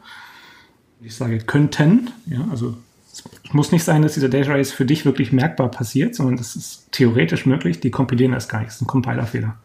[1.02, 2.78] ich sage könnten, ja, also
[3.12, 6.56] es muss nicht sein, dass dieser Data Race für dich wirklich merkbar passiert, sondern das
[6.56, 9.58] ist theoretisch möglich, die kompilieren das gar nicht, das ist ein Compilerfehler.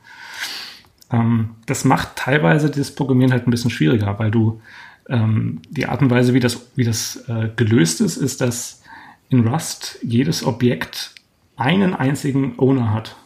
[1.11, 4.61] Ähm, das macht teilweise das Programmieren halt ein bisschen schwieriger, weil du
[5.09, 8.83] ähm, die Art und Weise, wie das, wie das äh, gelöst ist, ist, dass
[9.29, 11.13] in Rust jedes Objekt
[11.57, 13.17] einen einzigen Owner hat.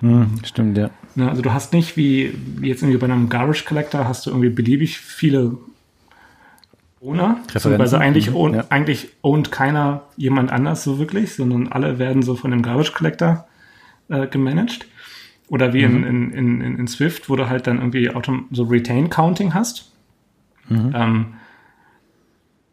[0.00, 0.90] Hm, stimmt, ja.
[1.16, 4.50] Also du hast nicht wie, wie jetzt irgendwie bei einem Garbage Collector hast du irgendwie
[4.50, 5.56] beliebig viele
[7.00, 7.40] Owner.
[7.54, 8.64] Also eigentlich, mhm, own, ja.
[8.70, 13.46] eigentlich ownt keiner jemand anders so wirklich, sondern alle werden so von dem Garbage Collector
[14.08, 14.86] äh, gemanagt.
[15.48, 16.04] Oder wie mhm.
[16.04, 19.92] in, in, in, in Swift, wo du halt dann irgendwie Autom so Retain Counting hast.
[20.68, 20.92] Mhm.
[20.94, 21.26] Ähm,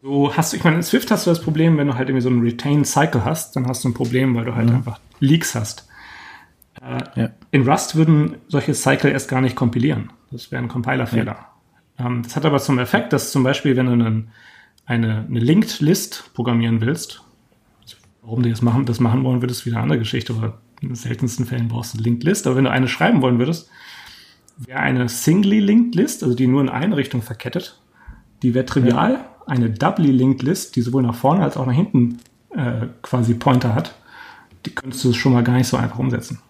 [0.02, 2.22] so hast du, ich meine, in Swift hast du das Problem, wenn du halt irgendwie
[2.22, 4.76] so einen Retain Cycle hast, dann hast du ein Problem, weil du halt mhm.
[4.76, 5.88] einfach Leaks hast.
[6.82, 7.30] Äh, ja.
[7.50, 10.10] In Rust würden solche Cycle erst gar nicht kompilieren.
[10.30, 11.32] Das wäre ein Compilerfehler.
[11.32, 11.55] Ja.
[11.98, 14.28] Ähm, das hat aber zum Effekt, dass zum Beispiel, wenn du einen,
[14.84, 17.22] eine, eine Linked List programmieren willst,
[18.22, 20.88] warum du das machen, das machen wollen würdest, ist wieder eine andere Geschichte, aber in
[20.88, 22.46] den seltensten Fällen brauchst du Linked List.
[22.46, 23.70] Aber wenn du eine schreiben wollen würdest,
[24.58, 27.80] wäre eine Singly Linked List, also die nur in eine Richtung verkettet,
[28.42, 29.12] die wäre trivial.
[29.12, 29.32] Ja.
[29.46, 32.18] Eine Doubly Linked List, die sowohl nach vorne als auch nach hinten
[32.50, 33.94] äh, quasi Pointer hat,
[34.64, 36.40] die könntest du schon mal gar nicht so einfach umsetzen.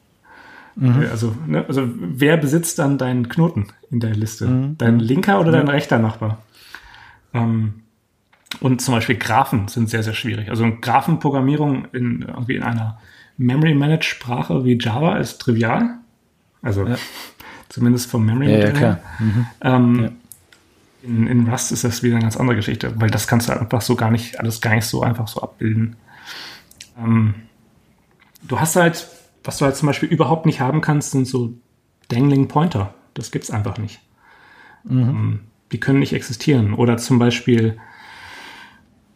[0.77, 1.03] Mhm.
[1.03, 4.47] Äh, also, ne, also wer besitzt dann deinen Knoten in der Liste?
[4.47, 4.79] Mhm.
[4.79, 6.39] Dein linker oder dein rechter Nachbar?
[7.35, 7.83] Ähm,
[8.61, 10.51] und zum Beispiel Graphen sind sehr, sehr schwierig.
[10.51, 12.99] Also Graphenprogrammierung in, irgendwie in einer
[13.39, 15.99] Memory-Managed-Sprache wie Java ist trivial.
[16.63, 16.97] Also ja.
[17.69, 18.99] zumindest vom memory ja, ja.
[19.19, 19.47] Mhm.
[19.61, 20.13] Ähm,
[21.03, 23.81] in, in, Rust ist das wieder eine ganz andere Geschichte, weil das kannst du einfach
[23.81, 25.97] so gar nicht, alles gar nicht so einfach so abbilden.
[26.99, 27.35] Ähm,
[28.43, 29.07] du hast halt,
[29.47, 31.55] was du halt zum Beispiel überhaupt nicht haben kannst, sind so
[32.09, 32.95] Dangling Pointer.
[33.15, 34.01] Das gibt's einfach nicht.
[34.85, 35.01] Mhm.
[35.01, 35.41] Ähm,
[35.73, 36.75] die können nicht existieren.
[36.75, 37.79] Oder zum Beispiel,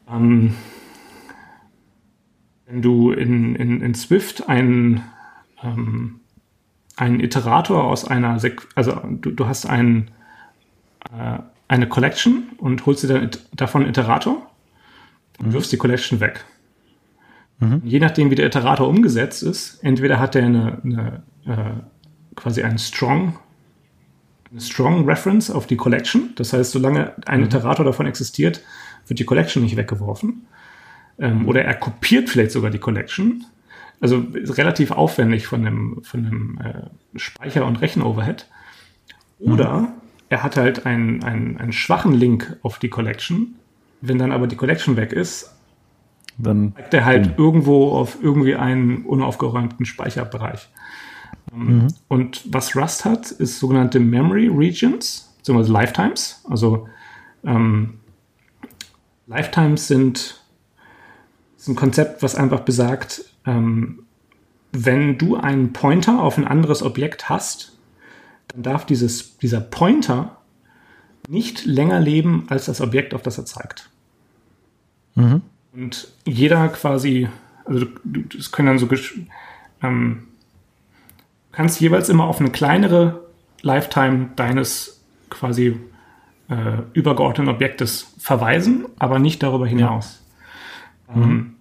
[0.08, 0.54] ähm,
[2.66, 5.02] wenn du in, in, in Swift einen,
[5.62, 6.20] ähm,
[6.96, 10.10] einen Iterator aus einer, Sek also du, du hast einen,
[11.12, 11.38] äh,
[11.68, 14.50] eine Collection und holst dir dann davon einen Iterator
[15.38, 15.52] und mhm.
[15.52, 16.44] wirfst die Collection weg.
[17.60, 17.82] Mhm.
[17.84, 22.78] Je nachdem, wie der Iterator umgesetzt ist, entweder hat er eine, eine äh, quasi einen
[22.78, 23.38] Strong,
[24.50, 26.30] eine Strong Reference auf die Collection.
[26.36, 27.46] Das heißt, solange ein mhm.
[27.46, 28.62] Iterator davon existiert,
[29.06, 30.46] wird die Collection nicht weggeworfen.
[31.18, 33.44] Ähm, oder er kopiert vielleicht sogar die Collection.
[34.00, 38.48] Also relativ aufwendig von dem, von dem äh, Speicher- und Rechenoverhead.
[39.38, 39.88] Oder mhm.
[40.30, 43.56] er hat halt einen, einen, einen schwachen Link auf die Collection.
[44.00, 45.54] Wenn dann aber die Collection weg ist,
[46.38, 47.44] dann zeigt er halt mhm.
[47.44, 50.68] irgendwo auf irgendwie einen unaufgeräumten Speicherbereich.
[51.52, 51.88] Ähm, mhm.
[52.08, 56.44] Und was Rust hat, ist sogenannte Memory Regions, beziehungsweise Lifetimes.
[56.48, 56.88] Also
[57.44, 58.00] ähm,
[59.26, 60.40] Lifetimes sind
[61.56, 64.04] ist ein Konzept, was einfach besagt, ähm,
[64.72, 67.76] wenn du einen Pointer auf ein anderes Objekt hast,
[68.48, 70.38] dann darf dieses, dieser Pointer
[71.28, 73.90] nicht länger leben als das Objekt, auf das er zeigt.
[75.14, 75.42] Mhm.
[75.72, 77.28] Und jeder quasi,
[77.64, 78.88] also du, das können dann so,
[79.82, 80.28] ähm,
[81.52, 83.24] kannst jeweils immer auf eine kleinere
[83.62, 85.78] Lifetime deines quasi
[86.48, 90.22] äh, übergeordneten Objektes verweisen, aber nicht darüber hinaus.
[91.08, 91.16] Ja.
[91.16, 91.54] Mhm.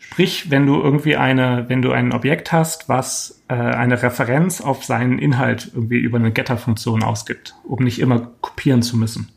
[0.00, 4.84] Sprich, wenn du irgendwie eine, wenn du ein Objekt hast, was äh, eine Referenz auf
[4.84, 9.30] seinen Inhalt irgendwie über eine Getter-Funktion ausgibt, um nicht immer kopieren zu müssen.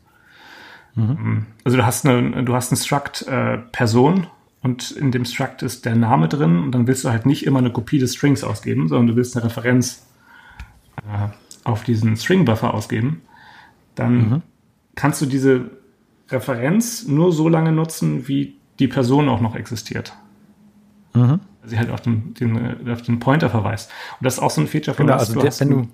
[0.96, 1.46] Mhm.
[1.62, 4.26] Also du hast eine, du hast ein Struct äh, Person
[4.62, 7.60] und in dem Struct ist der Name drin und dann willst du halt nicht immer
[7.60, 10.06] eine Kopie des Strings ausgeben, sondern du willst eine Referenz
[10.96, 11.28] äh,
[11.64, 13.22] auf diesen String-Buffer ausgeben.
[13.94, 14.42] Dann mhm.
[14.94, 15.70] kannst du diese
[16.30, 20.14] Referenz nur so lange nutzen, wie die Person auch noch existiert.
[21.14, 21.40] Mhm.
[21.64, 23.90] Sie halt auf den, den, auf den Pointer verweist.
[24.18, 25.88] Und das ist auch so ein Feature von genau, also der, wenn du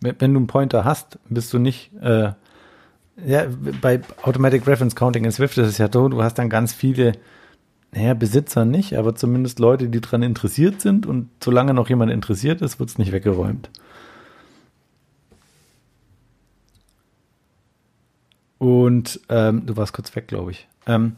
[0.00, 2.32] wenn du einen Pointer hast, bist du nicht äh,
[3.16, 3.46] ja,
[3.80, 7.12] bei Automatic Reference Counting in Swift ist es ja so, du hast dann ganz viele,
[7.92, 12.62] naja, Besitzer nicht, aber zumindest Leute, die daran interessiert sind und solange noch jemand interessiert
[12.62, 13.70] ist, wird es nicht weggeräumt.
[18.58, 20.68] Und ähm, du warst kurz weg, glaube ich.
[20.86, 21.16] Ähm,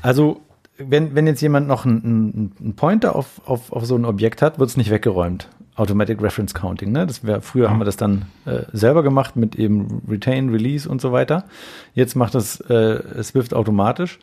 [0.00, 0.40] also,
[0.78, 4.58] wenn, wenn jetzt jemand noch einen, einen Pointer auf, auf, auf so ein Objekt hat,
[4.58, 5.50] wird es nicht weggeräumt.
[5.80, 6.92] Automatic Reference Counting.
[6.92, 7.06] Ne?
[7.06, 11.00] Das wär, früher haben wir das dann äh, selber gemacht mit eben Retain, Release und
[11.00, 11.44] so weiter.
[11.94, 14.18] Jetzt macht das äh, Swift automatisch.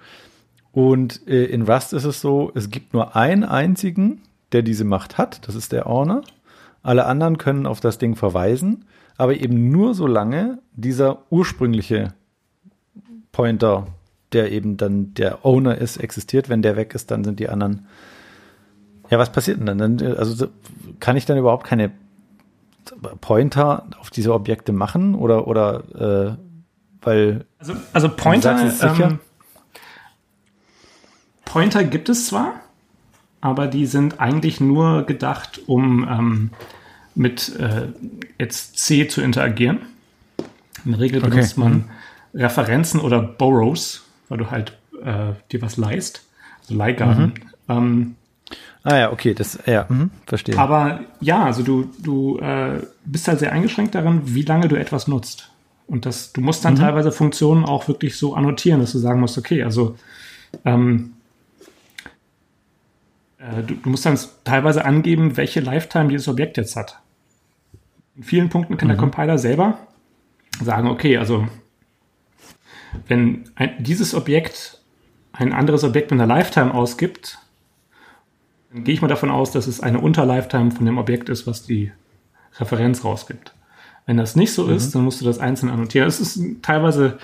[0.72, 5.18] Und äh, in Rust ist es so, es gibt nur einen einzigen, der diese Macht
[5.18, 5.48] hat.
[5.48, 6.22] Das ist der Owner.
[6.84, 8.86] Alle anderen können auf das Ding verweisen
[9.18, 12.14] aber eben nur solange dieser ursprüngliche
[13.32, 13.88] Pointer,
[14.32, 16.50] der eben dann der Owner ist, existiert.
[16.50, 17.88] Wenn der weg ist, dann sind die anderen.
[19.10, 20.02] Ja, was passiert denn dann?
[20.18, 20.48] Also
[21.00, 21.92] kann ich dann überhaupt keine
[23.22, 26.38] Pointer auf diese Objekte machen oder oder äh,
[27.02, 29.20] weil also, also Pointer ähm,
[31.46, 32.56] Pointer gibt es zwar,
[33.40, 36.50] aber die sind eigentlich nur gedacht, um ähm,
[37.16, 37.88] mit äh,
[38.38, 39.80] jetzt C zu interagieren.
[40.86, 41.70] In der Regel benutzt okay.
[41.70, 41.90] man mhm.
[42.42, 46.26] Referenzen oder Borrows, weil du halt äh, dir was leist,
[46.60, 47.24] also Leihgaben.
[47.24, 47.34] Mhm.
[47.70, 48.16] Ähm,
[48.88, 50.58] ah ja, okay, das, ja, mh, verstehe.
[50.58, 55.08] Aber ja, also du, du äh, bist halt sehr eingeschränkt darin, wie lange du etwas
[55.08, 55.52] nutzt.
[55.88, 56.80] Und das, du musst dann mhm.
[56.80, 59.98] teilweise Funktionen auch wirklich so annotieren, dass du sagen musst, okay, also
[60.64, 61.14] ähm,
[63.40, 67.00] äh, du, du musst dann teilweise angeben, welche Lifetime dieses Objekt jetzt hat.
[68.16, 68.94] In vielen Punkten kann mhm.
[68.94, 69.80] der Compiler selber
[70.62, 71.46] sagen, okay, also
[73.08, 74.82] wenn ein, dieses Objekt
[75.34, 77.38] ein anderes Objekt mit einer Lifetime ausgibt,
[78.72, 81.64] dann gehe ich mal davon aus, dass es eine Unterlifetime von dem Objekt ist, was
[81.64, 81.92] die
[82.60, 83.54] Referenz rausgibt.
[84.06, 84.76] Wenn das nicht so mhm.
[84.76, 86.08] ist, dann musst du das einzeln annotieren.
[86.08, 87.18] Es ist teilweise,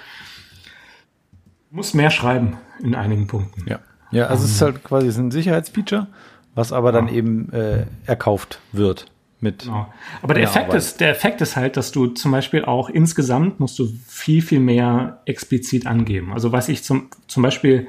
[1.72, 3.66] muss mehr schreiben in einigen Punkten.
[3.68, 3.80] Ja,
[4.12, 6.08] ja also um, es ist halt quasi ein Sicherheitsfeature,
[6.56, 7.14] was aber dann ja.
[7.14, 9.08] eben äh, erkauft wird
[9.40, 9.64] mit.
[9.64, 9.92] Genau.
[10.22, 13.78] Aber der Effekt, ist, der Effekt ist halt, dass du zum Beispiel auch insgesamt musst
[13.78, 16.34] du viel, viel mehr explizit angeben.
[16.34, 17.88] Also weiß ich zum, zum Beispiel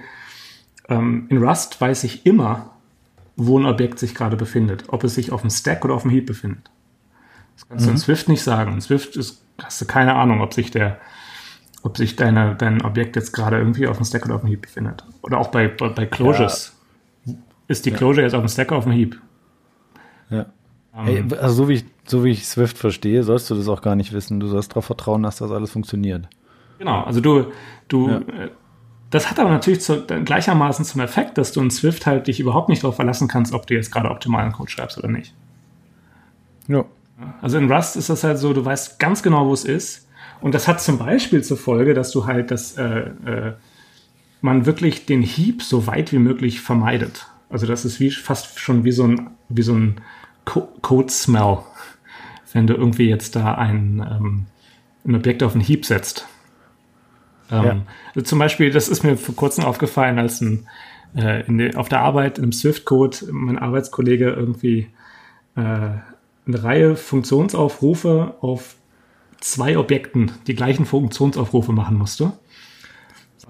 [0.88, 2.73] ähm, in Rust weiß ich immer,
[3.36, 4.84] wo ein Objekt sich gerade befindet.
[4.88, 6.70] Ob es sich auf dem Stack oder auf dem Heap befindet.
[7.54, 7.86] Das kannst mhm.
[7.86, 8.00] du in mhm.
[8.00, 8.72] Swift nicht sagen.
[8.74, 10.98] In Swift ist, hast du keine Ahnung, ob sich der,
[11.82, 14.62] ob sich deine, dein Objekt jetzt gerade irgendwie auf dem Stack oder auf dem Heap
[14.62, 15.04] befindet.
[15.22, 16.76] Oder auch bei, bei, bei Closures.
[17.24, 17.34] Ja.
[17.68, 18.26] Ist die Closure ja.
[18.26, 19.20] jetzt auf dem Stack oder auf dem Heap?
[20.30, 20.46] Ja.
[20.92, 21.28] Hey, ähm.
[21.40, 24.12] also so wie, ich, so wie ich Swift verstehe, sollst du das auch gar nicht
[24.12, 24.38] wissen.
[24.38, 26.28] Du sollst darauf vertrauen, dass das alles funktioniert.
[26.78, 27.52] Genau, also du,
[27.88, 28.20] du, ja.
[29.14, 32.68] Das hat aber natürlich zu, gleichermaßen zum Effekt, dass du in Swift halt dich überhaupt
[32.68, 35.32] nicht darauf verlassen kannst, ob du jetzt gerade optimalen Code schreibst oder nicht.
[36.66, 36.84] Ja.
[37.40, 40.08] Also in Rust ist das halt so, du weißt ganz genau, wo es ist.
[40.40, 43.52] Und das hat zum Beispiel zur Folge, dass du halt, dass äh, äh,
[44.40, 47.28] man wirklich den Heap so weit wie möglich vermeidet.
[47.50, 50.00] Also das ist wie fast schon wie so ein, wie so ein
[50.44, 51.58] Code Smell,
[52.52, 54.46] wenn du irgendwie jetzt da ein, ähm,
[55.06, 56.26] ein Objekt auf einen Heap setzt.
[57.50, 57.82] Ähm, ja.
[58.14, 60.68] also zum Beispiel, das ist mir vor kurzem aufgefallen, als ein,
[61.14, 64.88] äh, de, auf der Arbeit im Swift-Code mein Arbeitskollege irgendwie
[65.56, 68.76] äh, eine Reihe Funktionsaufrufe auf
[69.40, 72.32] zwei Objekten die gleichen Funktionsaufrufe machen musste.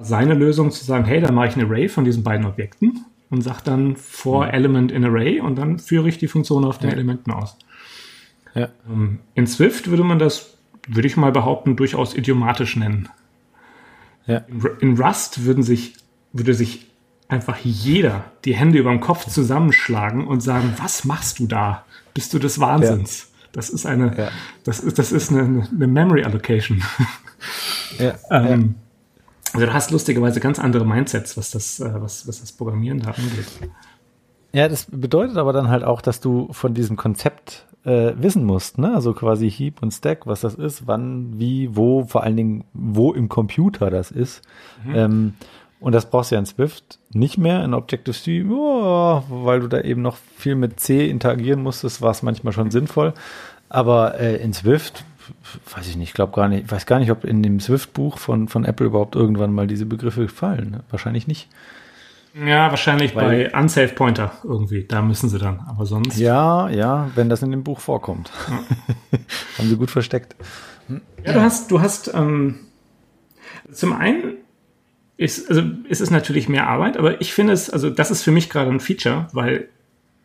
[0.01, 3.43] Seine Lösung zu sagen, hey, dann mache ich ein Array von diesen beiden Objekten und
[3.43, 6.95] sage dann for element in array und dann führe ich die Funktion auf den ja.
[6.95, 7.57] Elementen aus.
[8.55, 8.69] Ja.
[8.89, 10.59] Ähm, in Swift würde man das,
[10.89, 13.09] würde ich mal behaupten, durchaus idiomatisch nennen.
[14.27, 14.45] Ja.
[14.81, 15.95] In Rust würden sich,
[16.33, 16.91] würde sich
[17.29, 21.85] einfach jeder die Hände über dem Kopf zusammenschlagen und sagen, was machst du da?
[22.13, 23.21] Bist du des Wahnsinns?
[23.21, 23.49] Ja.
[23.53, 24.29] Das ist eine, ja.
[24.65, 26.83] das ist, das ist eine, eine Memory Allocation.
[27.99, 28.15] Ja.
[28.31, 28.75] ähm,
[29.53, 33.11] also du hast lustigerweise ganz andere Mindsets, was das, äh, was, was das Programmieren da
[33.13, 33.47] angeht.
[34.53, 38.79] Ja, das bedeutet aber dann halt auch, dass du von diesem Konzept äh, wissen musst,
[38.79, 38.95] ne?
[38.95, 43.13] Also quasi Heap und Stack, was das ist, wann, wie, wo, vor allen Dingen, wo
[43.13, 44.43] im Computer das ist.
[44.85, 44.95] Mhm.
[44.95, 45.35] Ähm,
[45.81, 47.63] Und das brauchst du ja in Swift nicht mehr.
[47.63, 52.23] In Objective-C, oh, weil du da eben noch viel mit C interagieren musstest, war es
[52.23, 53.13] manchmal schon sinnvoll.
[53.69, 55.05] Aber äh, in Swift,
[55.77, 58.65] weiß ich nicht, glaube gar nicht, weiß gar nicht, ob in dem Swift-Buch von, von
[58.65, 60.81] Apple überhaupt irgendwann mal diese Begriffe fallen.
[60.91, 61.49] Wahrscheinlich nicht.
[62.35, 64.85] Ja, wahrscheinlich Weil, bei Unsafe Pointer irgendwie.
[64.85, 65.61] Da müssen sie dann.
[65.69, 66.19] Aber sonst.
[66.19, 68.33] Ja, ja, wenn das in dem Buch vorkommt.
[69.59, 70.35] Haben sie gut versteckt.
[71.25, 72.59] Ja, du hast, du hast ähm,
[73.73, 74.35] zum einen
[75.17, 78.33] ist, also ist es natürlich mehr Arbeit, aber ich finde es, also das ist für
[78.33, 79.69] mich gerade ein Feature, weil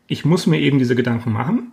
[0.08, 1.72] ich muss mir eben diese Gedanken machen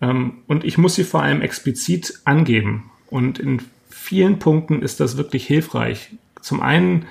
[0.00, 2.90] ähm, und ich muss sie vor allem explizit angeben.
[3.10, 3.60] Und in
[3.90, 6.10] vielen Punkten ist das wirklich hilfreich.
[6.40, 7.06] Zum einen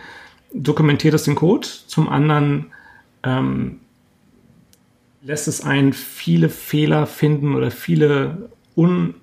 [0.53, 2.67] dokumentiert es den Code, zum anderen
[3.23, 3.79] ähm,
[5.23, 9.15] lässt es einen viele Fehler finden oder viele un,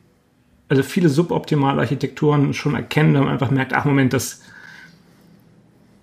[0.68, 4.42] also viele suboptimale Architekturen schon erkennen, wenn man einfach merkt, ach Moment, das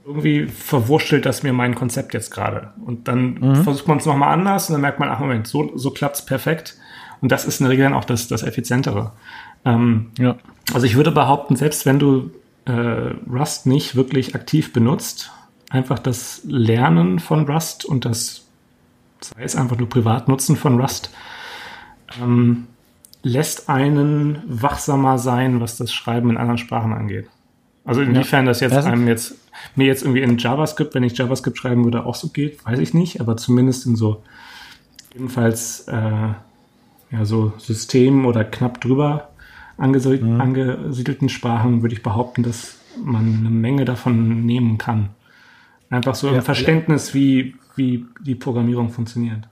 [0.06, 2.70] irgendwie verwurschtelt das mir mein Konzept jetzt gerade.
[2.86, 3.56] Und dann mhm.
[3.64, 6.26] versucht man es nochmal anders und dann merkt man, ach Moment, so, so klappt es
[6.26, 6.78] perfekt.
[7.20, 9.12] Und das ist in der Regel dann auch das, das Effizientere.
[9.66, 10.38] Ähm, ja.
[10.74, 12.32] Also ich würde behaupten, selbst wenn du
[12.68, 15.32] äh, Rust nicht wirklich aktiv benutzt,
[15.70, 18.46] einfach das Lernen von Rust und das,
[19.22, 21.12] sei es einfach nur Privatnutzen von Rust,
[22.22, 22.68] ähm,
[23.24, 27.28] lässt einen wachsamer sein, was das Schreiben in anderen Sprachen angeht.
[27.86, 29.36] Also inwiefern das jetzt einem jetzt,
[29.76, 32.94] mir jetzt irgendwie in JavaScript, wenn ich JavaScript schreiben würde, auch so geht, weiß ich
[32.94, 34.24] nicht, aber zumindest in so
[35.16, 36.34] ebenfalls äh,
[37.12, 39.30] ja, so Systemen oder knapp drüber
[39.78, 40.42] angesiedelt, mhm.
[40.42, 45.10] angesiedelten Sprachen würde ich behaupten, dass man eine Menge davon nehmen kann.
[45.90, 47.14] Einfach so ja, ein Verständnis, ja.
[47.16, 49.48] wie, wie die Programmierung funktioniert.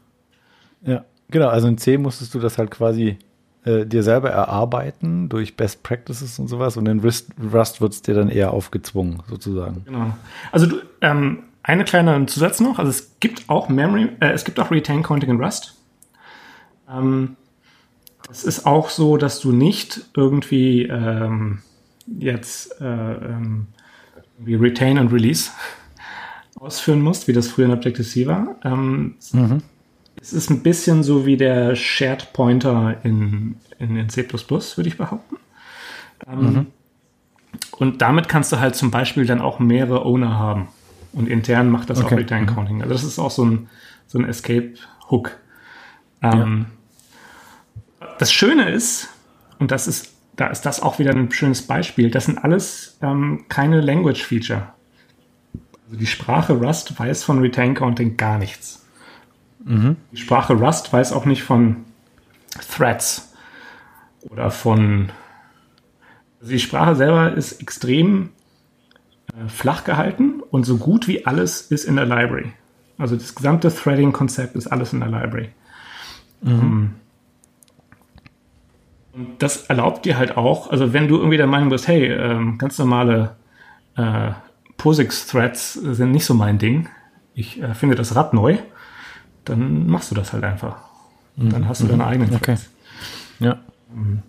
[0.82, 1.48] Ja, genau.
[1.48, 3.18] Also in C musstest du das halt quasi
[3.64, 8.02] äh, dir selber erarbeiten durch Best Practices und sowas und in Rust, Rust wird es
[8.02, 9.84] dir dann eher aufgezwungen, sozusagen.
[9.86, 10.14] Genau.
[10.52, 12.78] Also du, ähm, eine kleine Zusatz noch.
[12.78, 15.76] Also es gibt auch Memory, äh, es gibt auch Retain Counting in Rust.
[16.90, 17.38] Ähm,
[18.30, 21.60] es ist auch so, dass du nicht irgendwie ähm,
[22.08, 23.68] jetzt äh, ähm,
[24.38, 25.52] wie Retain und Release
[26.60, 28.56] ausführen musst, wie das früher in Objective-C war.
[28.64, 29.62] Ähm, mhm.
[30.20, 34.98] Es ist ein bisschen so wie der Shared Pointer in, in, in C++, würde ich
[34.98, 35.38] behaupten.
[36.28, 36.68] Ähm, mhm.
[37.78, 40.70] Und damit kannst du halt zum Beispiel dann auch mehrere Owner haben.
[41.14, 42.16] Und intern macht das okay.
[42.16, 42.82] auch Retain Counting.
[42.82, 43.70] Also das ist auch so ein,
[44.08, 45.38] so ein Escape-Hook.
[46.22, 46.68] Ähm,
[48.18, 49.10] das Schöne ist,
[49.60, 53.46] und das ist, da ist das auch wieder ein schönes Beispiel, das sind alles ähm,
[53.50, 54.68] keine Language Feature.
[55.86, 58.86] Also die Sprache Rust weiß von Retain Counting gar nichts.
[59.64, 59.98] Mhm.
[60.12, 61.86] Die Sprache Rust weiß auch nicht von
[62.76, 63.34] Threads
[64.22, 65.12] oder von.
[66.40, 68.30] Also die Sprache selber ist extrem
[69.34, 72.54] äh, flach gehalten und so gut wie alles ist in der Library.
[72.98, 75.50] Also das gesamte Threading-Konzept ist alles in der Library.
[76.42, 76.52] Mhm.
[76.52, 76.92] Ähm,
[79.16, 82.58] und das erlaubt dir halt auch, also wenn du irgendwie der Meinung bist, hey, ähm,
[82.58, 83.36] ganz normale
[83.96, 84.32] äh,
[84.78, 86.90] POSIX-Threads sind nicht so mein Ding,
[87.34, 88.58] ich äh, finde das Rad neu,
[89.46, 90.78] dann machst du das halt einfach.
[91.38, 92.10] Und dann hast du deine mhm.
[92.10, 92.42] eigenen Threads.
[92.42, 93.46] Okay.
[93.46, 93.60] Ja.
[93.94, 94.22] Mhm.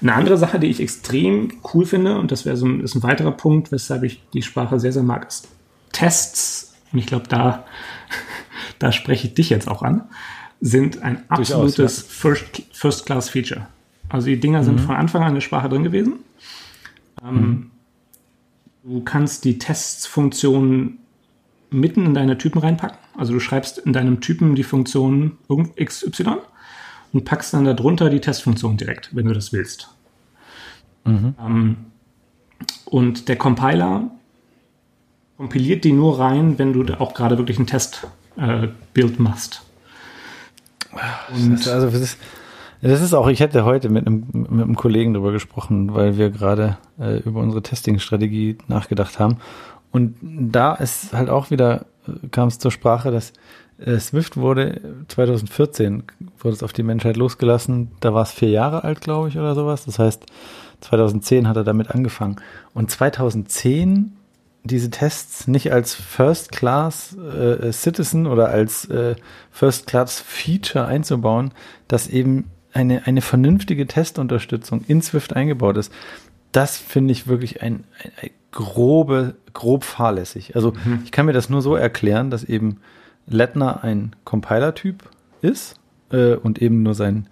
[0.00, 3.02] Eine andere Sache, die ich extrem cool finde, und das wäre so ein, ist ein
[3.02, 5.48] weiterer Punkt, weshalb ich die Sprache sehr, sehr mag, ist
[5.92, 6.74] Tests.
[6.92, 7.66] Und ich glaube, da,
[8.78, 10.08] da spreche ich dich jetzt auch an
[10.60, 12.02] sind ein absolutes.
[12.72, 13.66] First-Class-Feature.
[14.08, 14.84] also die Dinger sind mhm.
[14.84, 16.14] von Anfang an in der Sprache drin gewesen.
[17.22, 17.70] Ähm, mhm.
[18.82, 20.98] Du kannst die Tests-Funktion
[21.70, 22.98] mitten in deine Typen reinpacken.
[23.16, 25.38] Also du schreibst in deinem Typen die Funktion
[25.82, 26.36] XY
[27.12, 29.88] und packst dann darunter die Testfunktion direkt, wenn du das willst.
[31.04, 31.34] Mhm.
[31.40, 31.76] Ähm,
[32.84, 34.10] und der Compiler
[35.36, 39.62] kompiliert die nur rein, wenn du auch gerade wirklich ein Testbild äh, machst.
[41.32, 42.18] Und also das ist,
[42.82, 46.30] das ist auch, ich hätte heute mit einem, mit einem Kollegen darüber gesprochen, weil wir
[46.30, 49.36] gerade äh, über unsere Testing-Strategie nachgedacht haben.
[49.92, 53.32] Und da ist halt auch wieder, äh, kam es zur Sprache, dass
[53.78, 56.04] äh, Swift wurde 2014,
[56.38, 57.90] wurde es auf die Menschheit losgelassen.
[58.00, 59.84] Da war es vier Jahre alt, glaube ich, oder sowas.
[59.84, 60.24] Das heißt,
[60.80, 62.36] 2010 hat er damit angefangen.
[62.72, 64.16] Und 2010
[64.62, 69.16] diese Tests nicht als First Class äh, Citizen oder als äh,
[69.50, 71.52] First Class Feature einzubauen,
[71.88, 75.92] dass eben eine, eine vernünftige Testunterstützung in Swift eingebaut ist.
[76.52, 80.56] Das finde ich wirklich ein, ein, ein, grobe, grob fahrlässig.
[80.56, 81.02] Also mhm.
[81.04, 82.80] ich kann mir das nur so erklären, dass eben
[83.26, 85.08] Lettner ein Compiler-Typ
[85.40, 85.76] ist
[86.10, 87.28] äh, und eben nur sein,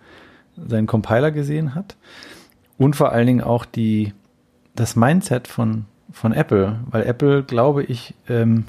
[0.57, 1.97] seinen Compiler gesehen hat.
[2.79, 4.15] Und vor allen Dingen auch die,
[4.77, 8.65] das Mindset von von Apple, weil Apple, glaube ich, ähm,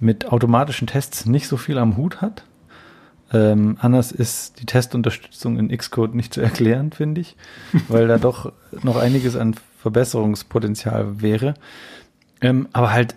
[0.00, 2.44] mit automatischen Tests nicht so viel am Hut hat.
[3.32, 7.36] Ähm, anders ist die Testunterstützung in Xcode nicht zu erklären, finde ich,
[7.88, 8.52] weil da doch
[8.82, 11.54] noch einiges an Verbesserungspotenzial wäre.
[12.40, 13.14] Ähm, aber halt,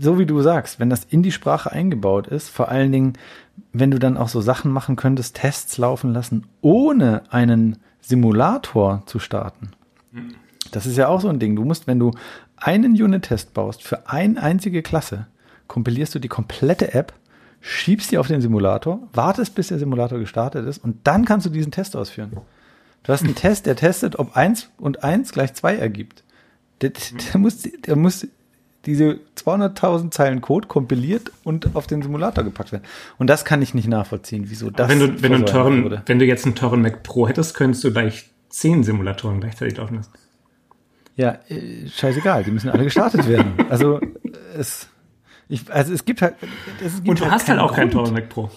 [0.00, 3.14] so wie du sagst, wenn das in die Sprache eingebaut ist, vor allen Dingen,
[3.72, 9.18] wenn du dann auch so Sachen machen könntest, Tests laufen lassen, ohne einen Simulator zu
[9.18, 9.70] starten.
[10.70, 11.56] Das ist ja auch so ein Ding.
[11.56, 12.12] Du musst, wenn du
[12.62, 15.26] einen Unit-Test baust für eine einzige Klasse,
[15.66, 17.12] kompilierst du die komplette App,
[17.60, 21.50] schiebst die auf den Simulator, wartest, bis der Simulator gestartet ist und dann kannst du
[21.50, 22.32] diesen Test ausführen.
[23.02, 26.24] Du hast einen Test, der testet, ob eins und eins gleich zwei ergibt.
[26.80, 28.26] Der, der muss, der muss
[28.86, 32.84] diese 200.000 Zeilen Code kompiliert und auf den Simulator gepackt werden.
[33.18, 36.24] Und das kann ich nicht nachvollziehen, wieso das wenn du, wenn du, teuren, wenn du
[36.24, 40.10] jetzt einen teuren Mac Pro hättest, könntest du gleich zehn Simulatoren gleichzeitig laufen lassen.
[41.16, 43.54] Ja, äh, scheißegal, die müssen alle gestartet werden.
[43.68, 44.00] Also
[44.56, 44.88] es,
[45.48, 46.34] ich, also es gibt halt,
[46.84, 48.06] es gibt Und du hast halt keinen auch keinen Grund.
[48.06, 48.50] teuren Mac Pro.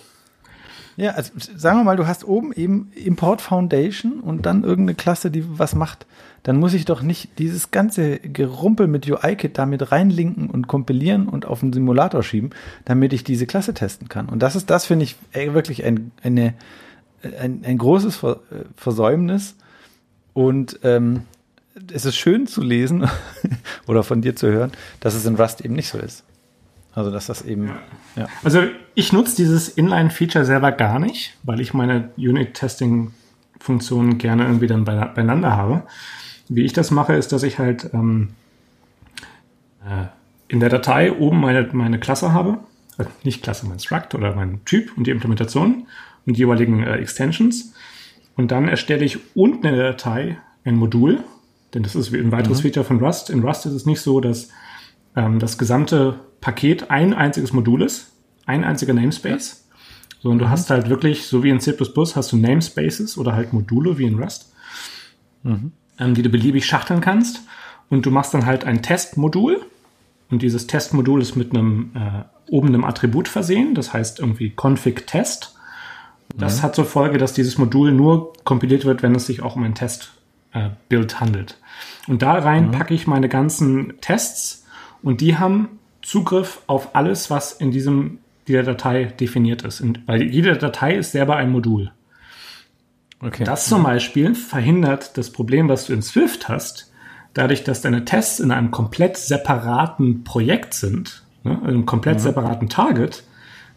[0.98, 5.30] Ja, also sagen wir mal, du hast oben eben Import Foundation und dann irgendeine Klasse,
[5.30, 6.06] die was macht.
[6.44, 11.46] Dann muss ich doch nicht dieses ganze Gerumpel mit UI-Kit damit reinlinken und kompilieren und
[11.46, 12.52] auf den Simulator schieben,
[12.86, 14.30] damit ich diese Klasse testen kann.
[14.30, 16.54] Und das ist, das finde ich äh, wirklich ein, eine,
[17.42, 18.36] ein, ein großes äh,
[18.78, 19.58] Versäumnis.
[20.34, 21.24] Und ähm,
[21.92, 23.08] es ist schön zu lesen
[23.88, 26.24] oder von dir zu hören, dass es in Rust eben nicht so ist.
[26.94, 27.72] Also dass das eben,
[28.16, 28.28] ja.
[28.44, 28.64] Also
[28.94, 34.96] ich nutze dieses Inline-Feature selber gar nicht, weil ich meine Unit-Testing-Funktionen gerne irgendwie dann bei,
[34.96, 35.84] beieinander habe.
[36.48, 38.30] Wie ich das mache, ist, dass ich halt ähm,
[39.84, 40.06] äh,
[40.48, 42.60] in der Datei oben meine, meine Klasse habe,
[42.98, 45.88] also nicht Klasse, mein Struct oder mein Typ und die Implementation
[46.26, 47.74] und die jeweiligen äh, Extensions.
[48.38, 51.24] Und dann erstelle ich unten in der Datei ein Modul,
[51.76, 53.30] denn das ist ein weiteres Feature von Rust.
[53.30, 54.50] In Rust ist es nicht so, dass
[55.16, 58.14] ähm, das gesamte Paket ein einziges Modul ist,
[58.46, 59.68] ein einziger Namespace.
[60.22, 63.54] So, und du hast halt wirklich, so wie in C++, hast du Namespaces oder halt
[63.54, 64.54] Module wie in Rust,
[66.00, 67.42] ähm, die du beliebig schachteln kannst.
[67.90, 69.62] Und du machst dann halt ein Testmodul.
[70.32, 75.06] Und dieses Testmodul ist mit einem äh, oben einem Attribut versehen, das heißt irgendwie config
[75.06, 75.56] test.
[76.36, 79.64] Das hat zur Folge, dass dieses Modul nur kompiliert wird, wenn es sich auch um
[80.56, 81.58] ein Testbild handelt.
[82.08, 84.66] Und da rein packe ich meine ganzen Tests
[85.02, 89.82] und die haben Zugriff auf alles, was in diesem dieser Datei definiert ist.
[89.82, 91.92] Und, weil jede Datei ist selber ein Modul.
[93.20, 93.44] Okay.
[93.44, 96.92] Das zum Beispiel verhindert das Problem, was du in Swift hast,
[97.34, 103.24] dadurch, dass deine Tests in einem komplett separaten Projekt sind, ne, einem komplett separaten Target,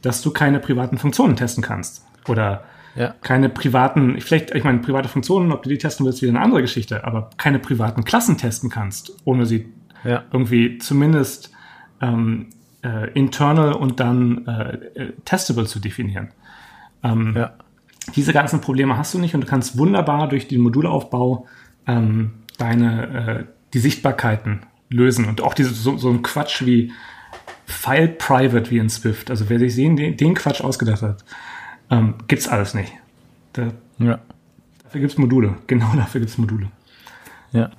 [0.03, 2.05] dass du keine privaten Funktionen testen kannst.
[2.26, 2.64] Oder
[2.99, 3.14] Ja.
[3.22, 6.61] keine privaten, vielleicht, ich meine, private Funktionen, ob du die testen willst, wieder eine andere
[6.62, 9.72] Geschichte, aber keine privaten Klassen testen kannst, ohne sie
[10.05, 10.24] Ja.
[10.32, 11.53] irgendwie zumindest
[12.01, 12.49] ähm,
[12.82, 16.28] äh, internal und dann äh, äh, testable zu definieren.
[17.03, 17.55] Ähm, Ja.
[18.16, 21.46] Diese ganzen Probleme hast du nicht und du kannst wunderbar durch den Modulaufbau
[21.86, 23.44] ähm, deine äh,
[23.74, 26.92] die Sichtbarkeiten lösen und auch diese so, so ein Quatsch wie
[27.66, 29.30] File Private wie in Swift.
[29.30, 31.22] Also wer sich sehen, den, den Quatsch ausgedacht hat,
[31.91, 32.93] ähm, gibt's alles nicht.
[33.53, 34.18] Da, Ja.
[34.84, 35.55] dafür gibt's Module.
[35.66, 36.68] Genau dafür gibt's Module.
[37.53, 37.70] Ja.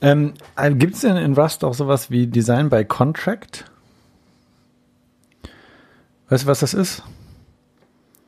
[0.00, 0.34] Ähm,
[0.78, 3.64] Gibt es denn in Rust auch sowas wie Design by Contract?
[6.28, 7.02] Weißt du, was das ist?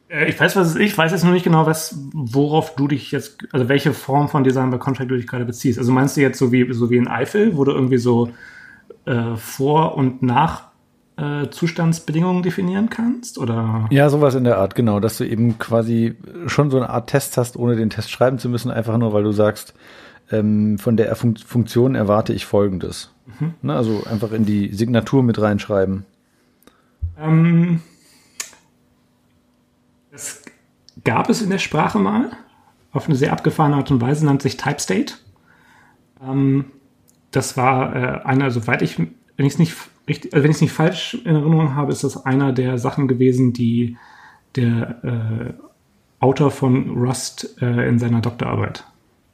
[0.08, 0.80] Äh, Ich weiß, was es ist.
[0.82, 4.44] Ich weiß jetzt nur nicht genau, was, worauf du dich jetzt, also welche Form von
[4.44, 5.78] Design by Contract du dich gerade beziehst.
[5.78, 8.30] Also meinst du jetzt so wie, so wie in Eiffel, wo du irgendwie so
[9.06, 10.68] äh, Vor- und Nach-
[11.16, 13.38] äh, Zustandsbedingungen definieren kannst?
[13.38, 13.86] Oder?
[13.90, 17.36] Ja, sowas in der Art, genau, dass du eben quasi schon so eine Art Test
[17.36, 19.74] hast, ohne den Test schreiben zu müssen, einfach nur, weil du sagst,
[20.30, 23.10] ähm, von der Fun Funktion erwarte ich Folgendes.
[23.62, 26.04] Ne, also einfach in die Signatur mit reinschreiben.
[27.18, 27.80] Ähm,
[30.12, 30.42] das
[31.04, 32.30] gab es in der Sprache mal,
[32.92, 35.14] auf eine sehr abgefahrene Art und Weise, nennt sich Type State.
[36.22, 36.66] Ähm,
[37.30, 39.74] das war äh, einer, soweit ich, wenn ich es nicht
[40.08, 43.08] richtig, also wenn ich es nicht falsch in Erinnerung habe, ist das einer der Sachen
[43.08, 43.96] gewesen, die
[44.56, 45.52] der äh,
[46.20, 48.84] Autor von Rust äh, in seiner Doktorarbeit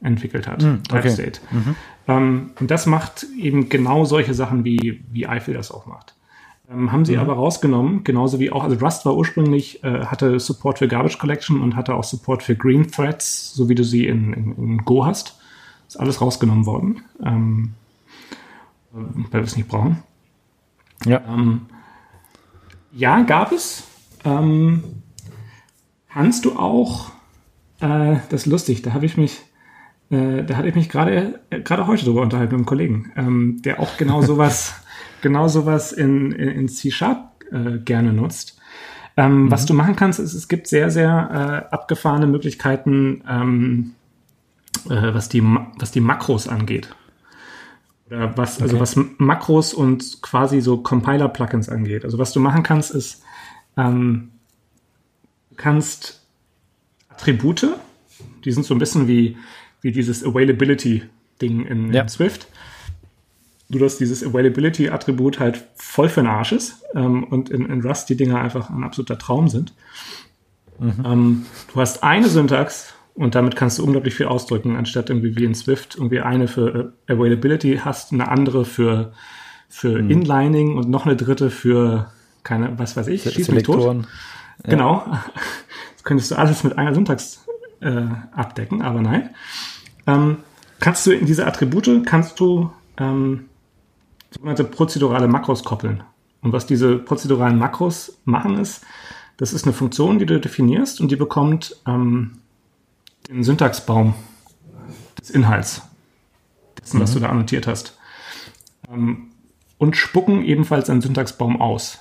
[0.01, 0.61] entwickelt hat.
[0.83, 1.09] Type okay.
[1.09, 1.41] State.
[2.07, 6.15] Ähm, und das macht eben genau solche Sachen, wie, wie Eiffel das auch macht.
[6.71, 10.79] Ähm, haben sie aber rausgenommen, genauso wie auch, also Rust war ursprünglich, äh, hatte Support
[10.79, 14.33] für Garbage Collection und hatte auch Support für Green Threads, so wie du sie in,
[14.33, 15.37] in, in Go hast.
[15.87, 17.73] Ist alles rausgenommen worden, ähm,
[18.91, 20.03] weil wir es nicht brauchen.
[21.05, 21.21] Ja.
[21.27, 21.61] Ähm,
[22.91, 23.83] ja, gab es.
[24.23, 24.83] Ähm,
[26.11, 27.11] kannst du auch,
[27.79, 29.41] äh, das ist lustig, da habe ich mich
[30.09, 33.61] äh, da hatte ich mich gerade äh, gerade heute drüber unterhalten mit einem Kollegen, ähm,
[33.63, 34.75] der auch genau sowas
[35.21, 38.59] genau sowas in, in, in C-Sharp äh, gerne nutzt.
[39.17, 39.51] Ähm, mhm.
[39.51, 43.91] Was du machen kannst, ist, es gibt sehr, sehr äh, abgefahrene Möglichkeiten, ähm,
[44.89, 46.95] äh, was, die, was die Makros angeht.
[48.11, 48.81] Oder was, also okay.
[48.81, 52.03] also was Makros und quasi so Compiler-Plugins angeht.
[52.03, 53.23] Also was du machen kannst, ist,
[53.77, 54.31] ähm,
[55.49, 56.25] du kannst
[57.09, 57.67] Attribute,
[58.43, 59.37] die sind so ein bisschen wie,
[59.81, 62.01] wie dieses Availability-Ding in, ja.
[62.01, 62.47] in Swift
[63.71, 68.09] nur dass dieses Availability-Attribut halt voll für den Arsch ist ähm, und in, in, Rust
[68.09, 69.73] die Dinger einfach ein absoluter Traum sind.
[70.79, 71.05] Mhm.
[71.05, 75.43] Ähm, du hast eine Syntax und damit kannst du unglaublich viel ausdrücken, anstatt irgendwie wie
[75.43, 79.13] in Swift irgendwie eine für äh, Availability hast, eine andere für,
[79.69, 80.09] für mhm.
[80.09, 82.11] Inlining und noch eine dritte für
[82.43, 84.05] keine, was weiß ich, schieß mich tot.
[84.63, 84.69] Ja.
[84.69, 85.05] Genau.
[85.93, 87.45] Das könntest du alles mit einer Syntax
[87.79, 89.29] äh, abdecken, aber nein.
[90.07, 90.37] Ähm,
[90.79, 93.45] kannst du in diese Attribute, kannst du ähm,
[94.31, 96.01] sogenannte prozedurale Makros koppeln.
[96.41, 98.83] Und was diese prozeduralen Makros machen ist,
[99.37, 102.40] das ist eine Funktion, die du definierst und die bekommt ähm,
[103.29, 104.13] den Syntaxbaum
[105.19, 105.81] des Inhalts,
[106.79, 107.03] dessen, mhm.
[107.03, 107.97] was du da annotiert hast.
[108.89, 109.31] Ähm,
[109.77, 111.99] und spucken ebenfalls einen Syntaxbaum aus.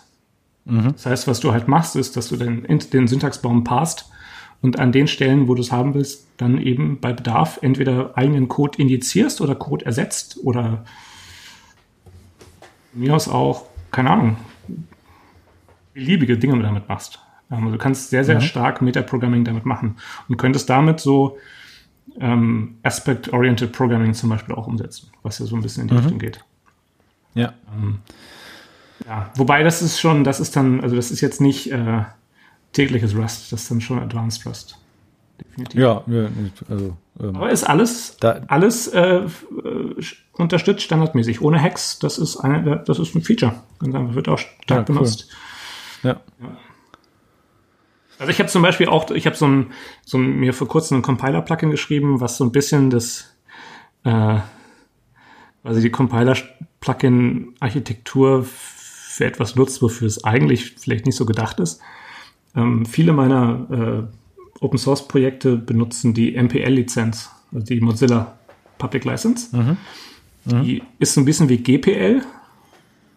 [0.64, 0.93] Mhm.
[0.93, 4.11] Das heißt, was du halt machst, ist, dass du den, den Syntaxbaum passt
[4.61, 8.49] und an den Stellen, wo du es haben willst, dann eben bei Bedarf entweder eigenen
[8.49, 10.85] Code indizierst oder Code ersetzt oder
[12.93, 14.37] mir aus auch, keine Ahnung,
[15.95, 17.18] beliebige Dinge damit machst.
[17.51, 18.42] Also du kannst sehr, sehr mhm.
[18.42, 19.96] stark Metaprogramming damit machen
[20.28, 21.36] und könntest damit so
[22.18, 26.01] ähm, Aspect-Oriented Programming zum Beispiel auch umsetzen, was ja so ein bisschen in die mhm.
[26.01, 26.44] Richtung geht.
[27.34, 27.55] Ja.
[27.74, 27.98] Ähm,
[29.07, 32.03] ja, wobei das ist schon, das ist dann, also das ist jetzt nicht äh,
[32.72, 34.76] tägliches Rust, das ist dann schon Advanced Rust.
[35.40, 35.80] Definitiv.
[35.80, 36.05] Ja,
[36.68, 36.96] also.
[37.18, 39.22] Ähm, Aber ist alles, alles äh,
[40.32, 41.98] unterstützt standardmäßig, ohne Hacks.
[41.98, 43.55] Das ist eine, das ist ein Feature.
[43.78, 45.28] Ganz einfach, wird auch stark ja, benutzt.
[46.03, 46.11] Cool.
[46.11, 46.20] Ja.
[46.40, 46.57] ja.
[48.21, 49.68] Also ich habe zum Beispiel auch, ich habe so ein,
[50.05, 53.35] so ein, mir vor kurzem ein Compiler-Plugin geschrieben, was so ein bisschen das,
[54.05, 54.41] äh,
[55.64, 61.81] also die Compiler-Plugin-Architektur für etwas nutzt, wofür es eigentlich vielleicht nicht so gedacht ist.
[62.55, 64.03] Ähm, viele meiner äh,
[64.62, 68.39] Open Source Projekte benutzen die MPL-Lizenz, also die Mozilla
[68.77, 69.57] Public License.
[69.57, 69.79] Mhm.
[70.45, 70.62] Mhm.
[70.62, 72.21] Die ist so ein bisschen wie GPL,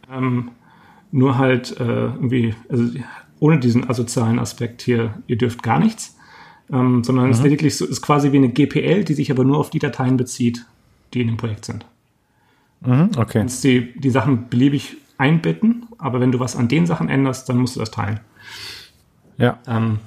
[0.09, 0.51] ähm,
[1.11, 2.85] nur halt äh, irgendwie, also
[3.43, 6.15] ohne diesen asozialen Aspekt hier, ihr dürft gar nichts,
[6.71, 7.31] ähm, sondern mhm.
[7.31, 9.79] es ist lediglich so, ist quasi wie eine GPL, die sich aber nur auf die
[9.79, 10.65] Dateien bezieht,
[11.13, 11.85] die in dem Projekt sind.
[12.79, 13.33] Mhm, okay.
[13.33, 17.49] Du kannst die, die Sachen beliebig einbetten, aber wenn du was an den Sachen änderst,
[17.49, 18.21] dann musst du das teilen.
[19.37, 19.59] Ja.
[19.67, 19.99] Ähm,